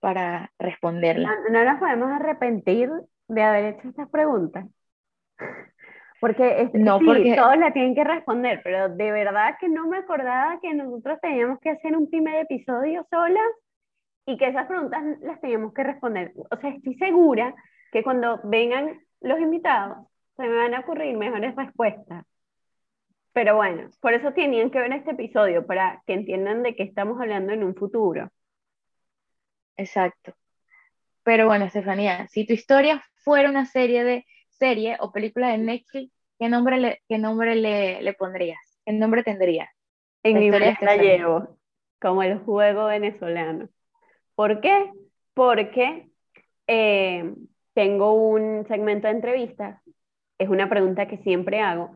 para 0.00 0.52
responderla. 0.58 1.28
No, 1.28 1.58
no 1.58 1.64
nos 1.64 1.78
podemos 1.80 2.10
arrepentir 2.10 2.90
de 3.28 3.42
haber 3.42 3.74
hecho 3.74 3.88
estas 3.88 4.08
preguntas. 4.10 4.66
Porque, 6.20 6.62
es, 6.62 6.70
No, 6.72 6.98
sí, 6.98 7.04
porque- 7.04 7.34
todos 7.36 7.58
la 7.58 7.72
tienen 7.74 7.94
que 7.94 8.02
responder, 8.02 8.62
pero 8.64 8.88
de 8.88 9.12
verdad 9.12 9.56
que 9.60 9.68
no 9.68 9.86
me 9.86 9.98
acordaba 9.98 10.58
que 10.62 10.72
nosotros 10.72 11.18
teníamos 11.20 11.60
que 11.60 11.68
hacer 11.68 11.94
un 11.94 12.08
primer 12.08 12.36
episodio 12.36 13.06
solas 13.10 13.44
y 14.24 14.38
que 14.38 14.48
esas 14.48 14.66
preguntas 14.66 15.02
las 15.20 15.38
teníamos 15.42 15.74
que 15.74 15.84
responder. 15.84 16.32
O 16.50 16.56
sea, 16.56 16.70
estoy 16.70 16.94
segura 16.94 17.54
que 17.92 18.02
cuando 18.02 18.40
vengan 18.44 18.98
los 19.20 19.38
invitados 19.40 20.06
se 20.36 20.42
me 20.42 20.56
van 20.56 20.74
a 20.74 20.80
ocurrir 20.80 21.16
mejores 21.16 21.54
respuestas. 21.56 22.24
Pero 23.32 23.56
bueno, 23.56 23.90
por 24.00 24.14
eso 24.14 24.32
tenían 24.32 24.70
que 24.70 24.78
ver 24.78 24.92
este 24.92 25.10
episodio, 25.10 25.66
para 25.66 26.02
que 26.06 26.14
entiendan 26.14 26.62
de 26.62 26.74
qué 26.74 26.84
estamos 26.84 27.20
hablando 27.20 27.52
en 27.52 27.64
un 27.64 27.74
futuro. 27.74 28.30
Exacto. 29.76 30.34
Pero 31.22 31.46
bueno, 31.46 31.66
Estefanía, 31.66 32.26
si 32.28 32.46
tu 32.46 32.54
historia 32.54 33.04
fuera 33.16 33.50
una 33.50 33.66
serie 33.66 34.04
de 34.04 34.26
serie 34.48 34.96
o 35.00 35.12
película 35.12 35.48
de 35.48 35.58
Netflix, 35.58 36.12
¿qué 36.38 36.48
nombre 36.48 36.78
le, 36.78 37.02
qué 37.08 37.18
nombre 37.18 37.56
le, 37.56 38.00
le 38.00 38.12
pondrías? 38.14 38.80
¿Qué 38.84 38.92
nombre 38.92 39.22
tendría? 39.22 39.70
En 40.22 40.34
La 40.34 40.40
mi 40.40 40.46
historia 40.46 40.78
la 40.80 40.96
llevo, 40.96 41.58
como 42.00 42.22
el 42.22 42.38
juego 42.38 42.86
venezolano. 42.86 43.68
¿Por 44.34 44.60
qué? 44.60 44.92
Porque 45.34 46.08
eh, 46.66 47.34
tengo 47.76 48.14
un 48.14 48.66
segmento 48.68 49.06
de 49.06 49.12
entrevistas, 49.14 49.82
es 50.38 50.48
una 50.48 50.70
pregunta 50.70 51.06
que 51.08 51.18
siempre 51.18 51.60
hago, 51.60 51.94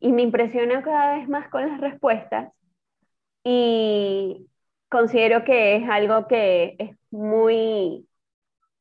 y 0.00 0.12
me 0.12 0.22
impresiona 0.22 0.82
cada 0.82 1.16
vez 1.18 1.28
más 1.28 1.48
con 1.50 1.68
las 1.68 1.80
respuestas 1.82 2.50
y 3.44 4.48
considero 4.88 5.44
que 5.44 5.76
es 5.76 5.88
algo 5.90 6.26
que 6.28 6.76
es 6.78 6.96
muy, 7.10 8.08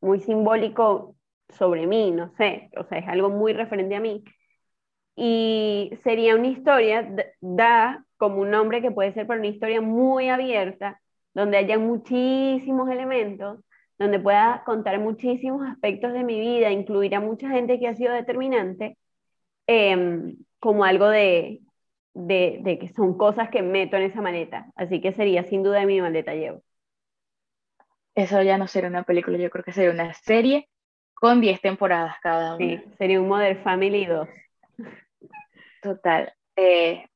muy 0.01 0.21
simbólico 0.21 1.17
sobre 1.49 1.86
mí, 1.88 2.12
no 2.12 2.33
sé, 2.38 2.69
o 2.77 2.86
sea, 2.86 2.99
es 2.99 3.07
algo 3.10 3.29
muy 3.29 3.53
referente 3.53 3.95
a 3.97 3.99
mí. 3.99 4.23
Y 5.17 5.91
sería 6.03 6.36
una 6.36 6.47
historia, 6.47 7.10
da 7.41 8.05
como 8.17 8.41
un 8.41 8.51
nombre 8.51 8.81
que 8.81 8.91
puede 8.91 9.13
ser 9.13 9.27
para 9.27 9.39
una 9.39 9.49
historia 9.49 9.81
muy 9.81 10.29
abierta, 10.29 11.01
donde 11.33 11.57
haya 11.57 11.77
muchísimos 11.77 12.89
elementos, 12.89 13.60
donde 13.97 14.19
pueda 14.19 14.63
contar 14.65 14.99
muchísimos 14.99 15.67
aspectos 15.67 16.13
de 16.13 16.23
mi 16.23 16.39
vida, 16.39 16.71
incluir 16.71 17.15
a 17.15 17.19
mucha 17.19 17.49
gente 17.49 17.79
que 17.79 17.88
ha 17.88 17.95
sido 17.95 18.13
determinante, 18.13 18.97
em, 19.65 20.36
como 20.60 20.86
algo 20.86 21.07
de, 21.10 21.62
de, 22.13 22.60
de, 22.62 22.79
que 22.79 22.89
son 22.89 23.17
cosas 23.17 23.49
que 23.49 23.62
meto 23.62 23.97
en 23.97 24.03
esa 24.03 24.21
maleta. 24.21 24.71
Así 24.75 25.01
que 25.01 25.13
sería 25.13 25.43
sin 25.43 25.63
duda 25.63 25.86
mi 25.86 25.99
maleta 26.01 26.33
llevo. 26.33 26.62
Eso 28.15 28.41
ya 28.41 28.57
no 28.57 28.67
sería 28.67 28.89
una 28.89 29.03
película, 29.03 29.38
yo 29.38 29.49
creo 29.49 29.63
que 29.63 29.73
sería 29.73 29.91
una 29.91 30.13
serie 30.13 30.69
con 31.13 31.41
10 31.41 31.62
temporadas 31.62 32.15
cada 32.21 32.55
una. 32.55 32.65
Sí, 32.65 32.83
sería 32.97 33.21
un 33.21 33.27
Modern 33.27 33.62
Family 33.63 34.05
2. 34.05 34.27
Total. 35.81 36.33
Eh, 36.55 37.07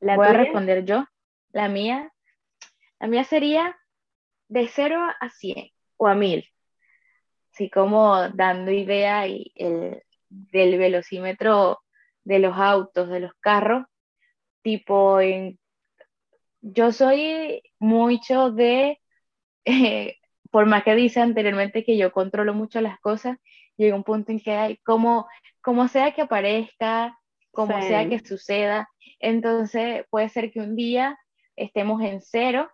¿La 0.00 0.16
voy 0.16 0.26
a 0.26 0.32
responder 0.32 0.84
yo. 0.84 1.04
La 1.52 1.68
mía, 1.68 2.12
la 3.00 3.06
mía 3.06 3.24
sería 3.24 3.76
de 4.48 4.68
0 4.68 4.98
a 5.20 5.30
100 5.30 5.70
o 5.98 6.06
a 6.06 6.14
1000. 6.14 6.48
Así 7.52 7.68
como 7.68 8.28
dando 8.30 8.70
idea 8.70 9.26
y 9.26 9.52
el, 9.56 10.02
del 10.28 10.78
velocímetro 10.78 11.80
de 12.24 12.38
los 12.38 12.56
autos, 12.56 13.08
de 13.08 13.20
los 13.20 13.32
carros, 13.40 13.84
tipo 14.62 15.20
en, 15.20 15.58
yo 16.60 16.92
soy 16.92 17.62
mucho 17.78 18.50
de, 18.50 19.00
eh, 19.64 20.16
por 20.50 20.66
más 20.66 20.84
que 20.84 20.94
dice 20.94 21.20
anteriormente 21.20 21.84
que 21.84 21.96
yo 21.96 22.12
controlo 22.12 22.54
mucho 22.54 22.80
las 22.80 22.98
cosas, 23.00 23.38
llega 23.76 23.96
un 23.96 24.04
punto 24.04 24.32
en 24.32 24.40
que 24.40 24.52
hay 24.52 24.76
como, 24.78 25.26
como 25.60 25.88
sea 25.88 26.12
que 26.12 26.22
aparezca, 26.22 27.18
como 27.50 27.80
sea 27.82 28.08
que 28.08 28.20
suceda, 28.20 28.88
entonces 29.18 30.04
puede 30.10 30.28
ser 30.28 30.52
que 30.52 30.60
un 30.60 30.76
día 30.76 31.18
estemos 31.56 32.02
en 32.02 32.20
cero, 32.20 32.70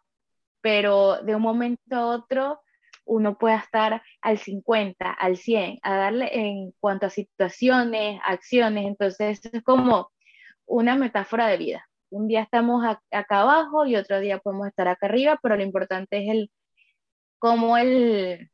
pero 0.61 1.23
de 1.23 1.35
un 1.35 1.43
momento 1.43 1.97
a 1.97 2.07
otro 2.07 2.61
uno 3.05 3.37
pueda 3.39 3.59
estar 3.59 4.03
al 4.21 4.39
50, 4.39 5.11
al 5.13 5.37
100, 5.37 5.79
a 5.83 5.97
darle 5.97 6.31
en 6.33 6.73
cuanto 6.81 7.07
a 7.07 7.11
situaciones, 7.11 8.21
acciones, 8.25 8.87
entonces 8.87 9.41
es 9.53 9.63
como 9.63 10.11
una 10.67 10.97
metáfora 10.97 11.47
de 11.47 11.59
vida. 11.59 11.89
Un 12.11 12.29
día 12.29 12.43
estamos 12.43 12.85
acá 13.11 13.41
abajo 13.41 13.87
y 13.87 13.97
otro 13.97 14.21
día 14.21 14.39
podemos 14.39 14.69
estar 14.69 14.89
acá 14.89 15.07
arriba, 15.07 15.39
pero 15.43 15.57
lo 15.57 15.63
importante 15.63 16.25
es 16.25 16.31
el 16.31 16.51
cómo 17.39 17.77
el, 17.77 18.51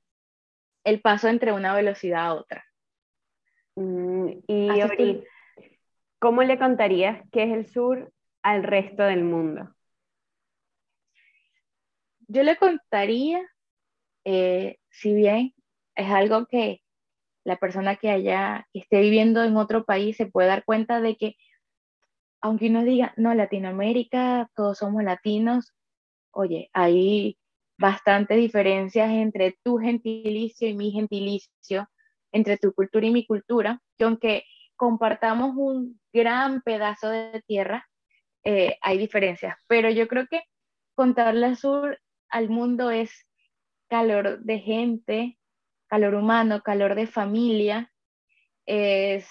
el 0.85 1.01
paso 1.01 1.29
entre 1.29 1.53
una 1.53 1.75
velocidad 1.75 2.27
a 2.27 2.35
otra. 2.35 2.65
Mm, 3.77 4.31
y 4.47 5.25
¿cómo 6.19 6.43
le 6.43 6.59
contarías 6.59 7.23
qué 7.33 7.45
es 7.45 7.53
el 7.53 7.67
sur 7.67 8.13
al 8.43 8.63
resto 8.63 9.03
del 9.05 9.25
mundo? 9.25 9.75
Yo 12.29 12.43
le 12.43 12.57
contaría, 12.57 13.41
eh, 14.25 14.79
si 14.91 15.15
bien 15.15 15.55
es 15.95 16.11
algo 16.11 16.47
que 16.47 16.83
la 17.45 17.57
persona 17.57 17.97
que 17.97 18.11
haya, 18.11 18.67
que 18.73 18.81
esté 18.81 19.01
viviendo 19.01 19.43
en 19.45 19.57
otro 19.57 19.85
país 19.85 20.17
se 20.17 20.27
puede 20.27 20.49
dar 20.49 20.65
cuenta 20.65 21.01
de 21.01 21.17
que 21.17 21.37
aunque 22.43 22.69
uno 22.69 22.85
diga, 22.85 23.13
no, 23.17 23.35
Latinoamérica, 23.35 24.51
todos 24.55 24.79
somos 24.79 25.05
latinos, 25.05 25.75
oye, 26.31 26.71
hay 26.73 27.39
bastantes 27.79 28.37
diferencias 28.39 29.11
entre 29.11 29.59
tu 29.63 29.79
gentilicio 29.79 30.69
y 30.69 30.75
mi 30.75 30.91
gentilicio, 30.91 31.89
entre 32.33 32.57
tu 32.59 32.73
cultura 32.73 33.07
y 33.07 33.11
mi 33.11 33.27
cultura, 33.27 33.81
que 33.99 34.05
aunque 34.05 34.45
compartamos 34.77 35.55
un 35.57 36.01
gran 36.13 36.63
pedazo 36.63 37.11
de 37.11 37.43
tierra, 37.47 37.87
eh, 38.45 38.77
hay 38.81 38.99
diferencias. 38.99 39.57
Pero 39.67 39.91
yo 39.91 40.09
creo 40.09 40.27
que 40.27 40.43
contarle 40.95 41.47
al 41.47 41.57
sur 41.57 41.99
al 42.31 42.49
mundo 42.49 42.91
es 42.91 43.27
calor 43.91 44.39
de 44.39 44.59
gente, 44.61 45.39
calor 45.89 46.15
humano, 46.15 46.63
calor 46.63 46.95
de 46.95 47.09
familia, 47.09 47.93
es 48.65 49.29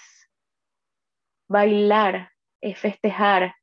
bailar, 1.48 2.30
es 2.60 2.78
festejar. 2.78 3.54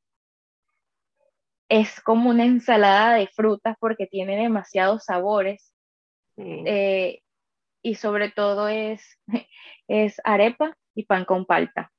Es 1.69 2.01
como 2.01 2.31
una 2.31 2.45
ensalada 2.45 3.13
de 3.15 3.27
frutas 3.27 3.77
porque 3.79 4.07
tiene 4.07 4.37
demasiados 4.37 5.05
sabores. 5.05 5.71
Eh, 6.37 7.21
y 7.83 7.95
sobre 7.95 8.31
todo 8.31 8.67
es, 8.67 9.19
es 9.87 10.19
arepa 10.23 10.75
y 10.95 11.05
pan 11.05 11.25
con 11.25 11.45
palta, 11.45 11.91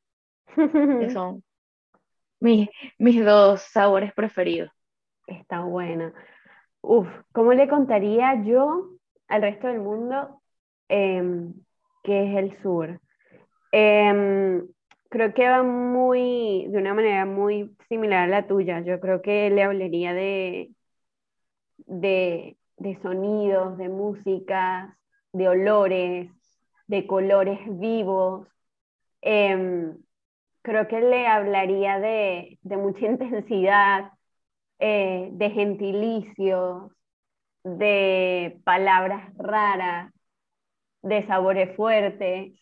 que 0.55 1.11
son 1.13 1.45
mis, 2.41 2.69
mis 2.99 3.25
dos 3.25 3.63
sabores 3.63 4.13
preferidos. 4.13 4.71
Está 5.27 5.61
buena. 5.61 6.13
Uf, 6.81 7.07
¿cómo 7.33 7.53
le 7.53 7.69
contaría 7.69 8.43
yo 8.43 8.91
al 9.29 9.43
resto 9.43 9.67
del 9.67 9.81
mundo 9.81 10.41
em, 10.89 11.55
que 12.03 12.25
es 12.25 12.37
el 12.39 12.63
sur? 12.63 13.01
Em, 13.73 14.67
creo 15.11 15.35
que 15.35 15.49
va 15.49 15.63
muy, 15.63 16.67
de 16.69 16.79
una 16.79 16.95
manera 16.95 17.27
muy 17.27 17.77
similar 17.89 18.25
a 18.25 18.27
la 18.27 18.47
tuya. 18.47 18.81
Yo 18.81 19.01
creo 19.01 19.23
que 19.23 19.51
le 19.51 19.63
hablaría 19.63 20.15
de, 20.15 20.71
de, 21.87 22.57
sonidos, 23.03 23.77
de 23.79 23.89
músicas, 23.89 24.95
de 25.33 25.49
olores, 25.49 26.31
de 26.87 27.07
colores 27.07 27.59
vivos. 27.79 28.47
Em, 29.21 29.97
creo 30.63 30.89
que 30.89 31.01
le 31.01 31.27
hablaría 31.27 31.99
de, 31.99 32.59
mucha 32.63 33.07
intensidad, 33.07 34.13
eh, 34.79 35.29
de 35.33 35.51
gentilicios, 35.51 36.93
de 37.65 38.61
palabras 38.65 39.33
raras, 39.39 40.13
de 41.03 41.27
sabores 41.27 41.77
fuertes. 41.77 42.53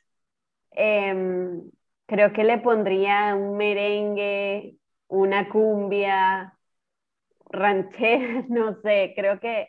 Em, 0.72 1.70
creo 2.07 2.33
que 2.33 2.44
le 2.44 2.59
pondría 2.59 3.35
un 3.37 3.57
merengue, 3.57 4.76
una 5.09 5.48
cumbia, 5.50 6.55
ranchera, 7.50 8.44
no 8.48 8.74
sé, 8.83 9.12
creo 9.16 9.40
que, 9.40 9.68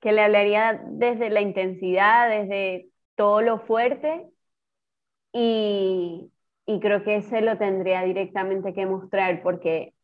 que 0.00 0.12
le 0.12 0.22
hablaría 0.22 0.80
desde 0.86 1.30
la 1.30 1.40
intensidad, 1.40 2.28
desde 2.30 2.90
todo 3.16 3.42
lo 3.42 3.60
fuerte 3.60 4.26
y, 5.32 6.30
y 6.66 6.80
creo 6.80 7.04
que 7.04 7.16
ese 7.16 7.40
lo 7.42 7.58
tendría 7.58 8.02
directamente 8.02 8.74
que 8.74 8.86
mostrar 8.86 9.42
porque 9.42 9.94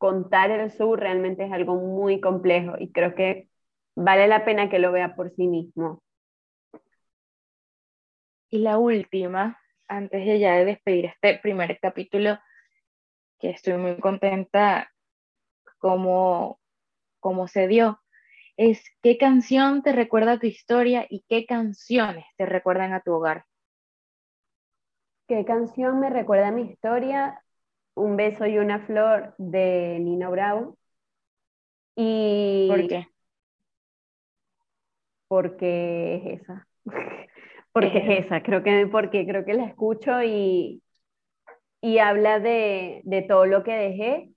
contar 0.00 0.50
el 0.50 0.72
sur 0.72 0.98
realmente 0.98 1.44
es 1.44 1.52
algo 1.52 1.76
muy 1.76 2.20
complejo 2.22 2.76
y 2.78 2.90
creo 2.90 3.14
que 3.14 3.50
vale 3.94 4.26
la 4.28 4.46
pena 4.46 4.70
que 4.70 4.78
lo 4.78 4.92
vea 4.92 5.14
por 5.14 5.30
sí 5.36 5.46
mismo. 5.46 6.02
Y 8.48 8.60
la 8.60 8.78
última, 8.78 9.60
antes 9.88 10.24
de 10.24 10.38
ya 10.40 10.54
de 10.54 10.64
despedir 10.64 11.04
este 11.04 11.38
primer 11.40 11.78
capítulo, 11.80 12.38
que 13.38 13.50
estoy 13.50 13.74
muy 13.74 13.98
contenta 14.00 14.90
como, 15.78 16.58
como 17.20 17.46
se 17.46 17.68
dio, 17.68 18.00
es 18.56 18.82
qué 19.02 19.18
canción 19.18 19.82
te 19.82 19.92
recuerda 19.92 20.32
a 20.32 20.38
tu 20.38 20.46
historia 20.46 21.06
y 21.10 21.26
qué 21.28 21.44
canciones 21.44 22.24
te 22.38 22.46
recuerdan 22.46 22.94
a 22.94 23.02
tu 23.02 23.12
hogar. 23.12 23.44
¿Qué 25.28 25.44
canción 25.44 26.00
me 26.00 26.08
recuerda 26.08 26.48
a 26.48 26.52
mi 26.52 26.62
historia? 26.62 27.44
Un 28.00 28.16
beso 28.16 28.46
y 28.46 28.56
una 28.56 28.80
flor 28.86 29.34
de 29.36 29.98
Nino 30.00 30.30
Bravo. 30.30 30.78
Y... 31.96 32.66
¿Por 32.68 32.88
qué? 32.88 33.06
Porque 35.28 36.14
es 36.16 36.40
esa. 36.40 36.66
porque 37.72 37.98
es 37.98 38.24
esa, 38.24 38.42
creo 38.42 38.62
que 38.62 38.86
porque 38.90 39.26
creo 39.26 39.44
que 39.44 39.52
la 39.52 39.66
escucho 39.66 40.22
y, 40.22 40.82
y 41.82 41.98
habla 41.98 42.40
de, 42.40 43.02
de, 43.04 43.22
todo 43.22 43.44
lo 43.44 43.62
que 43.62 43.72
dejé, 43.72 44.30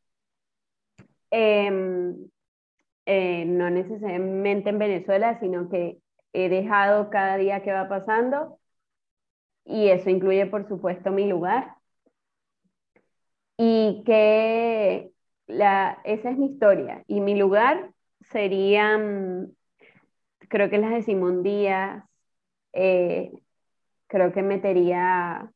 em, 1.32 2.30
eh, 3.06 3.46
no 3.46 3.70
necesariamente 3.70 4.70
en 4.72 4.80
Venezuela, 4.80 5.40
sino 5.40 5.70
que 5.70 6.00
he 6.34 6.50
dejado 6.50 7.10
cada 7.10 7.38
día 7.38 7.64
que 7.64 7.72
va 7.72 7.88
pasando 7.88 8.60
y 9.66 9.88
eso 9.88 10.10
incluye 10.10 10.46
por 10.48 10.68
supuesto 10.68 11.12
mi 11.12 11.28
lugar 11.28 11.78
y 13.58 14.04
que 14.06 15.12
la, 15.48 16.00
esa 16.04 16.30
es 16.32 16.38
mi 16.38 16.48
historia. 16.48 17.04
Y 17.08 17.22
mi 17.22 17.36
lugar 17.36 17.92
serían, 18.32 19.56
creo 20.50 20.70
que 20.70 20.78
las 20.78 20.92
de 20.92 21.04
Simón 21.04 21.44
Díaz, 21.44 22.04
eh, 22.74 23.32
creo 24.08 24.32
que 24.32 24.42
metería 24.42 25.52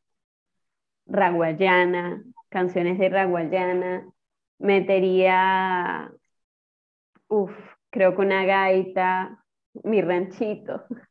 Raguayana, 1.06 2.24
canciones 2.50 3.00
de 3.00 3.10
Raguayana, 3.10 4.08
metería, 4.60 6.12
uff, 7.28 7.52
creo 7.90 8.16
que 8.16 8.22
una 8.22 8.46
gaita, 8.46 9.44
mi 9.84 10.02
ranchito, 10.02 10.86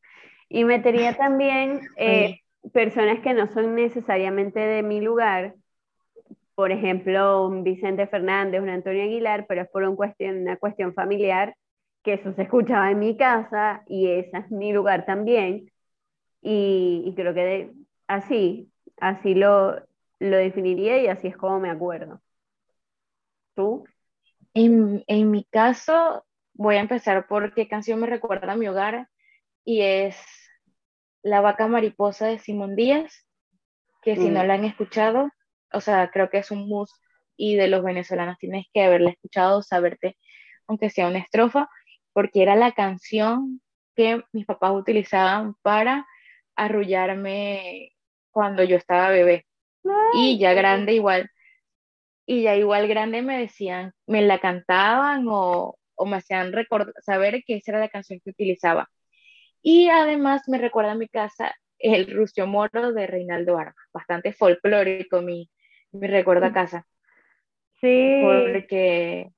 y 0.49 0.65
metería 0.65 1.17
también 1.17 1.81
eh, 1.97 2.41
personas 2.73 3.21
que 3.21 3.35
no 3.35 3.47
son 3.49 3.75
necesariamente 3.75 4.61
de 4.61 4.83
mi 4.83 5.01
lugar, 5.01 5.55
por 6.57 6.73
ejemplo, 6.73 7.47
un 7.47 7.63
Vicente 7.63 8.07
Fernández, 8.07 8.63
un 8.63 8.71
Antonio 8.71 9.03
Aguilar, 9.03 9.45
pero 9.47 9.61
es 9.63 9.69
por 9.69 9.85
un 9.85 9.95
cuestión, 9.95 10.39
una 10.39 10.57
cuestión 10.57 10.95
familiar 10.95 11.55
que 12.03 12.15
eso 12.15 12.33
se 12.33 12.43
escuchaba 12.43 12.91
en 12.91 12.99
mi 12.99 13.17
casa 13.17 13.83
y 13.87 14.09
ese 14.09 14.39
es 14.39 14.51
mi 14.51 14.73
lugar 14.73 15.05
también. 15.05 15.71
Y, 16.41 17.13
creo 17.15 17.35
que 17.35 17.73
así, 18.07 18.73
así 18.99 19.35
lo, 19.35 19.77
lo 20.19 20.37
definiría 20.39 21.03
y 21.03 21.09
así 21.09 21.29
es 21.29 21.37
como 21.37 21.61
me 21.61 21.69
acuerdo. 21.69 22.23
¿Tú? 23.55 23.85
En, 24.55 25.05
en 25.09 25.31
mi 25.31 25.45
caso, 25.45 26.25
voy 26.55 26.77
a 26.77 26.81
empezar 26.81 27.27
por 27.27 27.53
qué 27.53 27.69
canción 27.69 28.01
me 28.01 28.07
recuerda 28.07 28.53
a 28.53 28.57
mi 28.57 28.67
hogar 28.67 29.09
y 29.65 29.83
es 29.83 30.17
La 31.23 31.43
vaca 31.43 31.67
mariposa 31.69 32.29
de 32.29 32.39
Simón 32.39 32.77
Díaz, 32.77 33.27
que 34.01 34.17
si 34.17 34.31
no 34.31 34.43
mm. 34.43 34.47
la 34.47 34.55
han 34.55 34.65
escuchado, 34.65 35.29
o 35.73 35.81
sea, 35.81 36.11
creo 36.11 36.31
que 36.31 36.39
es 36.39 36.51
un 36.51 36.69
mus 36.69 36.91
y 37.37 37.57
de 37.57 37.69
los 37.69 37.85
venezolanos 37.85 38.39
tienes 38.39 38.67
que 38.73 38.83
haberla 38.85 39.11
escuchado, 39.11 39.63
saberte, 39.63 40.17
aunque 40.67 40.91
sea 40.91 41.09
una 41.09 41.19
estrofa, 41.19 41.69
porque 42.13 42.43
era 42.43 42.57
la 42.57 42.73
canción 42.73 43.61
que 43.95 44.23
mis 44.33 44.47
papás 44.47 44.73
utilizaban 44.73 45.55
para 45.63 46.07
arrullarme 46.57 47.93
cuando 48.31 48.65
yo 48.65 48.77
estaba 48.77 49.11
bebé. 49.11 49.47
y 50.15 50.39
ya 50.39 50.53
grande 50.55 50.95
igual, 50.95 51.31
y 52.27 52.43
ya 52.43 52.57
igual 52.57 52.89
grande 52.89 53.23
me 53.23 53.39
decían, 53.39 53.93
me 54.07 54.23
la 54.23 54.41
cantaban 54.41 55.27
o, 55.29 55.79
o 55.95 56.07
me 56.07 56.17
hacían 56.17 56.53
saber 57.03 57.43
que 57.47 57.57
esa 57.57 57.73
era 57.73 57.81
la 57.81 57.89
canción 57.89 58.21
que 58.25 58.31
utilizaba. 58.31 58.89
Y 59.63 59.89
además 59.89 60.43
me 60.49 60.59
recuerda 60.59 60.93
a 60.93 60.97
mi 60.97 61.09
casa 61.09 61.55
el 61.79 62.13
Rucio 62.15 62.47
Moro 62.47 62.93
de 62.93 63.07
Reinaldo 63.07 63.59
Armas, 63.59 63.75
bastante 63.93 64.33
folclórico 64.33 65.23
mi, 65.23 65.51
mi 65.93 66.07
recuerdo 66.07 66.47
a 66.47 66.53
casa. 66.53 66.87
Sí. 67.81 68.21
Porque 68.23 69.31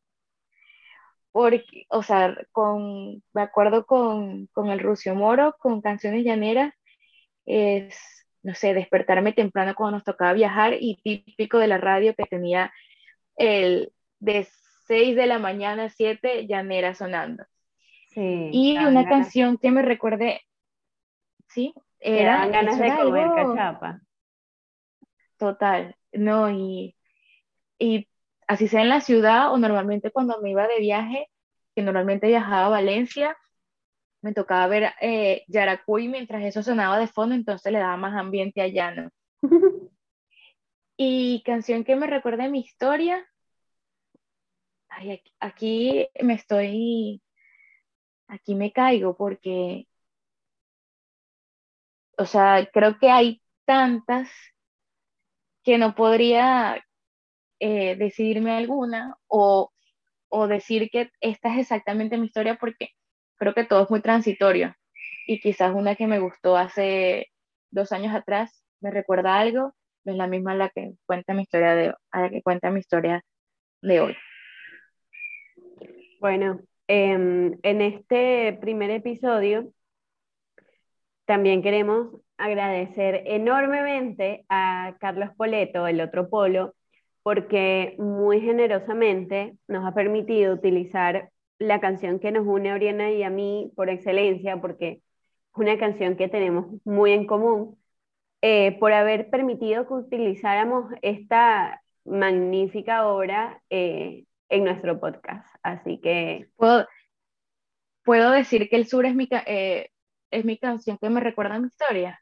porque, 1.39 1.87
o 1.89 2.03
sea, 2.03 2.37
con, 2.51 3.23
me 3.33 3.43
acuerdo 3.43 3.87
con, 3.87 4.47
con 4.49 4.71
el 4.71 4.81
Rucio 4.81 5.15
Moro, 5.15 5.55
con 5.61 5.81
canciones 5.81 6.25
llaneras, 6.25 6.75
es, 7.47 8.27
no 8.43 8.55
sé, 8.55 8.75
despertarme 8.75 9.33
temprano 9.33 9.75
cuando 9.77 9.99
nos 9.99 10.05
tocaba 10.05 10.33
viajar 10.33 10.75
y 10.81 10.97
típico 11.03 11.59
de 11.59 11.69
la 11.69 11.79
radio 11.79 12.13
que 12.17 12.25
tenía 12.25 12.73
el 13.37 13.93
de 14.19 14.49
6 14.89 15.15
de 15.15 15.27
la 15.29 15.39
mañana 15.39 15.85
a 15.85 15.91
7 15.91 16.47
llanera 16.49 16.95
sonando. 16.95 17.45
Sí, 18.09 18.51
y 18.53 18.79
una 18.79 19.09
canción 19.09 19.59
que 19.59 19.71
me 19.71 19.83
recuerde, 19.83 20.41
sí, 21.47 21.73
era... 22.01 22.49
ganas 22.49 22.81
de 22.81 22.97
comer 22.97 23.29
cachapa. 23.37 24.01
Total, 25.37 25.95
no, 26.12 26.51
y, 26.51 26.97
y 27.79 28.09
así 28.49 28.68
sea 28.68 28.83
en 28.83 28.88
la 28.90 29.01
ciudad 29.01 29.53
o 29.53 29.59
normalmente 29.59 30.11
cuando 30.11 30.40
me 30.40 30.51
iba 30.51 30.66
de 30.68 30.81
viaje, 30.81 31.31
que 31.75 31.83
normalmente 31.83 32.29
viajaba 32.29 32.66
a 32.66 32.71
Valencia, 32.71 33.37
me 34.23 34.35
tocaba 34.35 34.66
ver 34.68 34.92
eh, 35.01 35.44
Yaracuy 35.49 36.09
mientras 36.09 36.42
eso 36.44 36.62
sonaba 36.62 36.99
de 36.99 37.07
fondo, 37.09 37.35
entonces 37.35 37.73
le 37.73 37.79
daba 37.79 37.97
más 37.97 38.14
ambiente 38.16 38.61
allá, 38.61 38.90
¿no? 38.92 39.11
y 40.97 41.42
canción 41.44 41.85
que 41.85 41.97
me 41.97 42.07
recuerda 42.07 42.49
mi 42.49 42.61
historia. 42.61 43.27
Ay, 44.88 45.23
aquí, 45.40 46.09
me 46.23 46.35
estoy, 46.35 47.23
aquí 48.29 48.55
me 48.55 48.73
caigo 48.73 49.16
porque, 49.16 49.87
o 52.16 52.27
sea, 52.27 52.68
creo 52.73 52.99
que 52.99 53.11
hay 53.11 53.42
tantas 53.64 54.29
que 55.69 55.77
no 55.77 55.95
podría 55.95 56.83
eh, 57.61 57.95
decidirme 57.97 58.53
alguna 58.53 59.19
o, 59.27 59.71
decir 60.49 60.89
que 60.91 61.11
esta 61.21 61.53
es 61.53 61.59
exactamente 61.59 62.17
mi 62.17 62.25
historia 62.25 62.57
porque 62.59 62.89
creo 63.37 63.53
que 63.53 63.65
todo 63.65 63.83
es 63.83 63.91
muy 63.91 64.01
transitorio 64.01 64.75
y 65.27 65.41
quizás 65.41 65.75
una 65.75 65.95
que 65.95 66.07
me 66.07 66.21
gustó 66.21 66.57
hace 66.57 67.27
dos 67.71 67.93
años 67.93 68.15
atrás 68.15 68.65
me 68.81 68.91
recuerda 68.91 69.39
algo, 69.39 69.75
es 70.07 70.17
la 70.17 70.27
misma 70.27 70.55
la 70.55 70.71
que 70.71 70.95
cuenta 71.05 71.35
mi 71.35 71.43
historia 71.43 71.75
de, 71.75 71.95
a 72.13 72.23
la 72.23 72.31
que 72.31 72.41
cuenta 72.41 72.71
mi 72.71 72.81
historia 72.81 73.23
de 73.83 74.01
hoy. 74.01 74.17
Bueno, 76.19 76.63
em, 76.87 77.59
en 77.63 77.83
este 77.83 78.57
primer 78.59 78.89
episodio 78.91 79.71
también 81.27 81.61
queremos 81.61 82.23
agradecer 82.38 83.22
enormemente 83.27 84.44
a 84.48 84.96
Carlos 85.01 85.31
Poleto, 85.37 85.87
el 85.87 86.01
otro 86.01 86.31
polo, 86.31 86.74
porque 87.22 87.96
muy 87.98 88.40
generosamente 88.40 89.57
nos 89.66 89.85
ha 89.85 89.92
permitido 89.92 90.55
utilizar 90.55 91.31
la 91.59 91.81
canción 91.81 92.20
que 92.20 92.33
nos 92.33 92.46
une 92.46 92.70
a 92.70 92.74
Oriana 92.74 93.11
y 93.11 93.22
a 93.22 93.31
mí 93.31 93.72
por 93.77 93.90
excelencia, 93.90 94.61
porque 94.61 94.88
es 94.88 95.01
una 95.55 95.77
canción 95.79 96.16
que 96.16 96.29
tenemos 96.29 96.66
muy 96.85 97.12
en 97.12 97.27
común, 97.27 97.77
eh, 98.40 98.79
por 98.79 98.92
haber 98.92 99.31
permitido 99.31 99.87
que 99.87 99.94
utilizáramos 99.94 100.92
esta 101.03 101.83
magnífica 102.05 103.09
obra 103.09 103.61
eh, 103.68 104.24
en 104.48 104.64
nuestro 104.64 105.01
podcast. 105.01 105.46
Así 105.62 105.98
que... 105.98 106.48
Puedo, 106.57 106.87
puedo 108.05 108.31
decir 108.31 108.68
que 108.70 108.77
El 108.77 108.87
Sur 108.87 109.05
es 109.07 109.14
mi, 109.16 109.29
eh, 109.46 109.90
es 110.31 110.44
mi 110.44 110.57
canción 110.57 110.98
que 110.98 111.11
me 111.11 111.20
recuerda 111.20 111.57
a 111.57 111.59
mi 111.59 111.66
historia. 111.66 112.20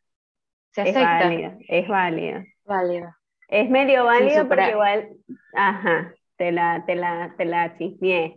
¿Se 0.77 0.83
acepta? 0.83 1.21
Es 1.21 1.25
válida, 1.25 1.59
es 1.69 1.89
válida. 1.89 2.45
Válida. 2.67 3.19
Es 3.49 3.71
medio 3.71 4.05
válido 4.05 4.47
porque 4.47 4.71
igual, 4.73 5.09
ajá, 5.55 6.15
te 6.37 6.53
la, 6.53 6.85
te 6.85 6.95
la, 6.95 7.35
te 7.39 7.47
la 7.47 7.79
chismeé. 7.79 8.37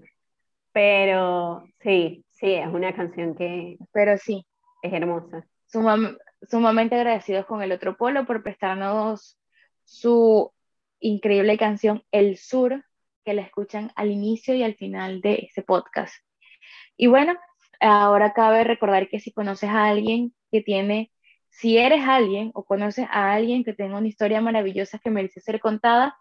Pero 0.72 1.66
sí, 1.82 2.24
sí, 2.30 2.54
es 2.54 2.68
una 2.68 2.96
canción 2.96 3.36
que... 3.36 3.78
Pero 3.92 4.18
sí. 4.18 4.46
Es 4.82 4.94
hermosa. 4.94 5.46
sumamente 6.44 6.96
agradecidos 6.96 7.46
con 7.46 7.62
el 7.62 7.74
otro 7.74 7.98
polo 7.98 8.26
por 8.26 8.42
prestarnos 8.42 9.38
su 9.84 10.54
increíble 11.02 11.58
canción 11.58 12.06
El 12.10 12.38
Sur, 12.38 12.86
que 13.26 13.34
la 13.34 13.42
escuchan 13.42 13.92
al 13.98 14.12
inicio 14.12 14.56
y 14.56 14.64
al 14.64 14.76
final 14.76 15.20
de 15.20 15.50
ese 15.50 15.62
podcast. 15.62 16.16
Y 16.96 17.08
bueno, 17.08 17.36
ahora 17.82 18.32
cabe 18.32 18.64
recordar 18.64 19.10
que 19.10 19.20
si 19.20 19.34
conoces 19.34 19.70
a 19.70 19.88
alguien 19.90 20.34
que 20.54 20.62
tiene 20.62 21.12
si 21.50 21.78
eres 21.78 22.08
alguien 22.08 22.52
o 22.54 22.64
conoces 22.64 23.08
a 23.10 23.34
alguien 23.34 23.64
que 23.64 23.74
tenga 23.74 23.98
una 23.98 24.08
historia 24.08 24.42
maravillosa 24.42 25.00
que 25.00 25.10
merece 25.10 25.42
ser 25.42 25.60
contada, 25.60 26.18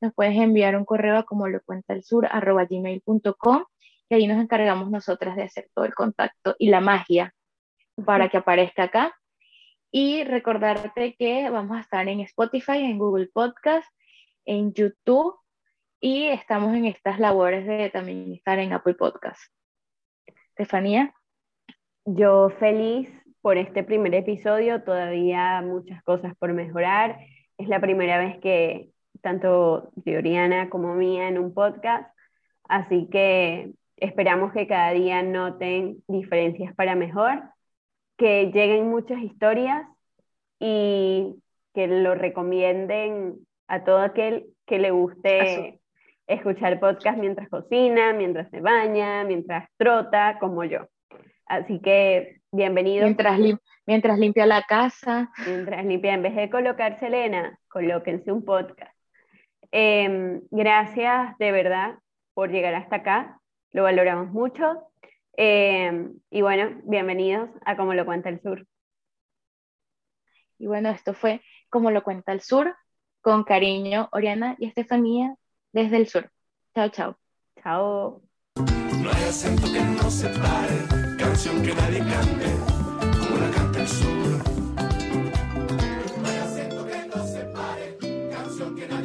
nos 0.00 0.12
puedes 0.14 0.36
enviar 0.36 0.76
un 0.76 0.84
correo 0.84 1.16
a 1.16 1.24
como 1.24 1.48
lo 1.48 1.62
cuenta 1.62 1.94
el 1.94 2.02
sur 2.02 2.28
gmail.com 2.28 3.64
y 4.08 4.14
ahí 4.14 4.26
nos 4.26 4.42
encargamos 4.42 4.90
nosotras 4.90 5.36
de 5.36 5.44
hacer 5.44 5.70
todo 5.74 5.84
el 5.84 5.94
contacto 5.94 6.54
y 6.58 6.68
la 6.68 6.80
magia 6.80 7.34
para 8.04 8.28
que 8.28 8.36
aparezca 8.36 8.84
acá. 8.84 9.14
Y 9.90 10.24
recordarte 10.24 11.14
que 11.16 11.48
vamos 11.50 11.76
a 11.76 11.80
estar 11.80 12.06
en 12.08 12.20
Spotify, 12.20 12.78
en 12.78 12.98
Google 12.98 13.28
Podcast, 13.32 13.88
en 14.44 14.74
YouTube 14.74 15.36
y 16.00 16.26
estamos 16.26 16.74
en 16.74 16.86
estas 16.86 17.18
labores 17.18 17.66
de 17.66 17.90
también 17.90 18.32
estar 18.32 18.58
en 18.58 18.72
Apple 18.72 18.94
Podcast. 18.94 19.40
Estefanía. 20.50 21.14
Yo 22.04 22.50
feliz 22.50 23.08
por 23.44 23.58
este 23.58 23.84
primer 23.84 24.14
episodio, 24.14 24.84
todavía 24.84 25.60
muchas 25.60 26.02
cosas 26.02 26.34
por 26.38 26.54
mejorar. 26.54 27.18
Es 27.58 27.68
la 27.68 27.78
primera 27.78 28.16
vez 28.16 28.38
que 28.38 28.88
tanto 29.20 29.90
de 29.96 30.68
como 30.70 30.94
mía 30.94 31.28
en 31.28 31.36
un 31.36 31.52
podcast, 31.52 32.08
así 32.70 33.06
que 33.12 33.72
esperamos 33.98 34.54
que 34.54 34.66
cada 34.66 34.92
día 34.92 35.22
noten 35.22 36.02
diferencias 36.08 36.74
para 36.74 36.94
mejor, 36.94 37.42
que 38.16 38.46
lleguen 38.46 38.88
muchas 38.88 39.20
historias 39.20 39.86
y 40.58 41.34
que 41.74 41.86
lo 41.86 42.14
recomienden 42.14 43.34
a 43.68 43.84
todo 43.84 43.98
aquel 43.98 44.46
que 44.64 44.78
le 44.78 44.90
guste 44.90 45.80
escuchar 46.26 46.80
podcast 46.80 47.18
mientras 47.18 47.50
cocina, 47.50 48.14
mientras 48.14 48.48
se 48.48 48.62
baña, 48.62 49.22
mientras 49.24 49.68
trota, 49.76 50.38
como 50.40 50.64
yo. 50.64 50.88
Así 51.44 51.78
que 51.80 52.40
bienvenido. 52.54 53.04
Mientras, 53.04 53.38
mientras 53.86 54.18
limpia 54.18 54.46
la 54.46 54.62
casa. 54.62 55.30
Mientras 55.46 55.84
limpia, 55.84 56.14
en 56.14 56.22
vez 56.22 56.36
de 56.36 56.50
colocar 56.50 56.98
Selena, 57.00 57.58
colóquense 57.68 58.30
un 58.32 58.44
podcast. 58.44 58.94
Em, 59.70 60.40
gracias 60.50 61.36
de 61.38 61.52
verdad 61.52 61.98
por 62.32 62.50
llegar 62.50 62.74
hasta 62.74 62.96
acá, 62.96 63.40
lo 63.72 63.82
valoramos 63.82 64.32
mucho. 64.32 64.88
Em, 65.36 66.14
y 66.30 66.42
bueno, 66.42 66.80
bienvenidos 66.84 67.50
a 67.64 67.76
Como 67.76 67.94
lo 67.94 68.04
cuenta 68.04 68.28
el 68.28 68.40
Sur. 68.40 68.66
Y 70.58 70.66
bueno, 70.66 70.90
esto 70.90 71.12
fue 71.12 71.42
Como 71.68 71.90
lo 71.90 72.04
cuenta 72.04 72.32
el 72.32 72.40
Sur, 72.40 72.74
con 73.20 73.42
cariño, 73.42 74.08
Oriana 74.12 74.54
y 74.58 74.66
Estefanía 74.66 75.34
desde 75.72 75.96
el 75.96 76.06
sur. 76.06 76.30
Chao, 76.74 76.88
chao. 76.90 77.18
Chao. 77.62 78.22
No 78.56 79.10
hay 79.10 79.24
acento 79.24 79.64
que 79.72 79.80
no 79.80 80.10
se 80.10 80.28
pare 80.28 81.03
canción 81.24 81.62
que 81.62 81.74
nadie 81.74 82.00
cante, 82.00 82.46
como 83.18 83.38
la 83.38 83.50
canta 83.50 83.80
el 83.80 83.88
sur. 83.88 84.44
Canción 88.30 88.74
que 88.76 88.86
sur. 88.86 88.98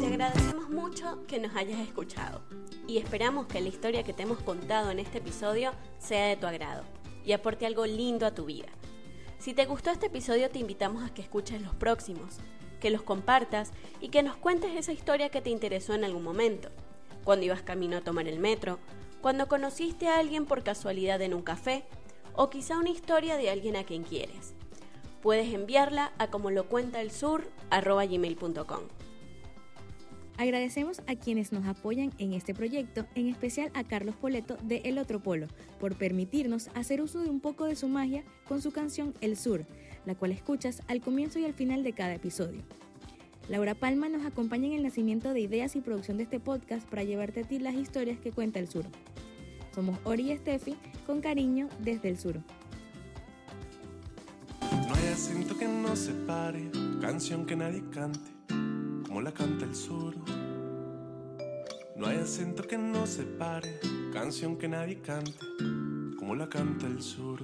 Te 0.00 0.06
agradecemos 0.06 0.70
mucho 0.70 1.26
que 1.26 1.40
nos 1.40 1.56
hayas 1.56 1.80
escuchado 1.80 2.40
y 2.86 2.98
esperamos 2.98 3.46
que 3.46 3.60
la 3.60 3.68
historia 3.68 4.04
que 4.04 4.12
te 4.12 4.22
hemos 4.22 4.38
contado 4.38 4.92
en 4.92 5.00
este 5.00 5.18
episodio 5.18 5.72
sea 5.98 6.28
de 6.28 6.36
tu 6.36 6.46
agrado 6.46 6.84
y 7.24 7.32
aporte 7.32 7.66
algo 7.66 7.84
lindo 7.84 8.26
a 8.26 8.34
tu 8.34 8.44
vida. 8.44 8.68
Si 9.40 9.54
te 9.54 9.66
gustó 9.66 9.90
este 9.90 10.06
episodio 10.06 10.50
te 10.50 10.60
invitamos 10.60 11.02
a 11.02 11.12
que 11.12 11.22
escuches 11.22 11.60
los 11.60 11.74
próximos, 11.74 12.36
que 12.80 12.90
los 12.90 13.02
compartas 13.02 13.72
y 14.00 14.10
que 14.10 14.22
nos 14.22 14.36
cuentes 14.36 14.70
esa 14.76 14.92
historia 14.92 15.30
que 15.30 15.42
te 15.42 15.50
interesó 15.50 15.94
en 15.94 16.04
algún 16.04 16.22
momento, 16.22 16.68
cuando 17.24 17.44
ibas 17.44 17.62
camino 17.62 17.96
a 17.96 18.02
tomar 18.02 18.28
el 18.28 18.38
metro, 18.38 18.78
cuando 19.26 19.48
conociste 19.48 20.06
a 20.06 20.20
alguien 20.20 20.44
por 20.44 20.62
casualidad 20.62 21.20
en 21.20 21.34
un 21.34 21.42
café 21.42 21.82
o 22.34 22.48
quizá 22.48 22.78
una 22.78 22.90
historia 22.90 23.36
de 23.36 23.50
alguien 23.50 23.74
a 23.74 23.82
quien 23.82 24.04
quieres. 24.04 24.54
Puedes 25.20 25.52
enviarla 25.52 26.12
a 26.18 26.28
como 26.28 26.52
lo 26.52 26.68
cuenta 26.68 27.00
el 27.00 27.10
sur 27.10 27.50
gmail.com. 27.72 28.82
Agradecemos 30.38 31.02
a 31.08 31.16
quienes 31.16 31.50
nos 31.50 31.66
apoyan 31.66 32.12
en 32.18 32.34
este 32.34 32.54
proyecto, 32.54 33.04
en 33.16 33.26
especial 33.26 33.72
a 33.74 33.82
Carlos 33.82 34.14
Poleto 34.14 34.58
de 34.62 34.82
El 34.84 34.96
Otro 34.96 35.20
Polo, 35.20 35.48
por 35.80 35.96
permitirnos 35.96 36.68
hacer 36.76 37.02
uso 37.02 37.18
de 37.18 37.28
un 37.28 37.40
poco 37.40 37.64
de 37.64 37.74
su 37.74 37.88
magia 37.88 38.22
con 38.46 38.62
su 38.62 38.70
canción 38.70 39.12
El 39.20 39.36
Sur, 39.36 39.66
la 40.04 40.14
cual 40.14 40.30
escuchas 40.30 40.82
al 40.86 41.00
comienzo 41.00 41.40
y 41.40 41.46
al 41.46 41.54
final 41.54 41.82
de 41.82 41.94
cada 41.94 42.14
episodio. 42.14 42.62
Laura 43.48 43.76
Palma 43.76 44.08
nos 44.08 44.26
acompaña 44.26 44.66
en 44.66 44.72
el 44.72 44.82
nacimiento 44.82 45.32
de 45.32 45.40
ideas 45.40 45.76
y 45.76 45.80
producción 45.80 46.16
de 46.16 46.24
este 46.24 46.40
podcast 46.40 46.88
para 46.88 47.04
llevarte 47.04 47.40
a 47.40 47.44
ti 47.44 47.60
las 47.60 47.74
historias 47.74 48.18
que 48.18 48.32
cuenta 48.32 48.58
el 48.58 48.68
sur. 48.68 48.84
Somos 49.72 49.98
Ori 50.02 50.32
y 50.32 50.36
Steffi, 50.36 50.76
con 51.06 51.20
cariño 51.20 51.68
desde 51.78 52.08
el 52.08 52.18
sur. 52.18 52.40
No 54.60 54.94
hay 54.94 55.06
acento 55.12 55.56
que 55.56 55.68
no 55.68 55.94
se 55.94 56.12
pare, 56.12 56.70
canción 57.00 57.46
que 57.46 57.54
nadie 57.54 57.84
cante, 57.90 58.30
como 59.06 59.20
la 59.20 59.30
canta 59.30 59.64
el 59.64 59.76
sur. 59.76 60.16
No 61.94 62.06
hay 62.08 62.16
acento 62.16 62.64
que 62.64 62.78
no 62.78 63.06
se 63.06 63.22
pare, 63.22 63.78
canción 64.12 64.56
que 64.56 64.66
nadie 64.66 65.00
cante, 65.00 65.38
como 66.18 66.34
la 66.34 66.48
canta 66.48 66.88
el 66.88 67.00
sur. 67.00 67.42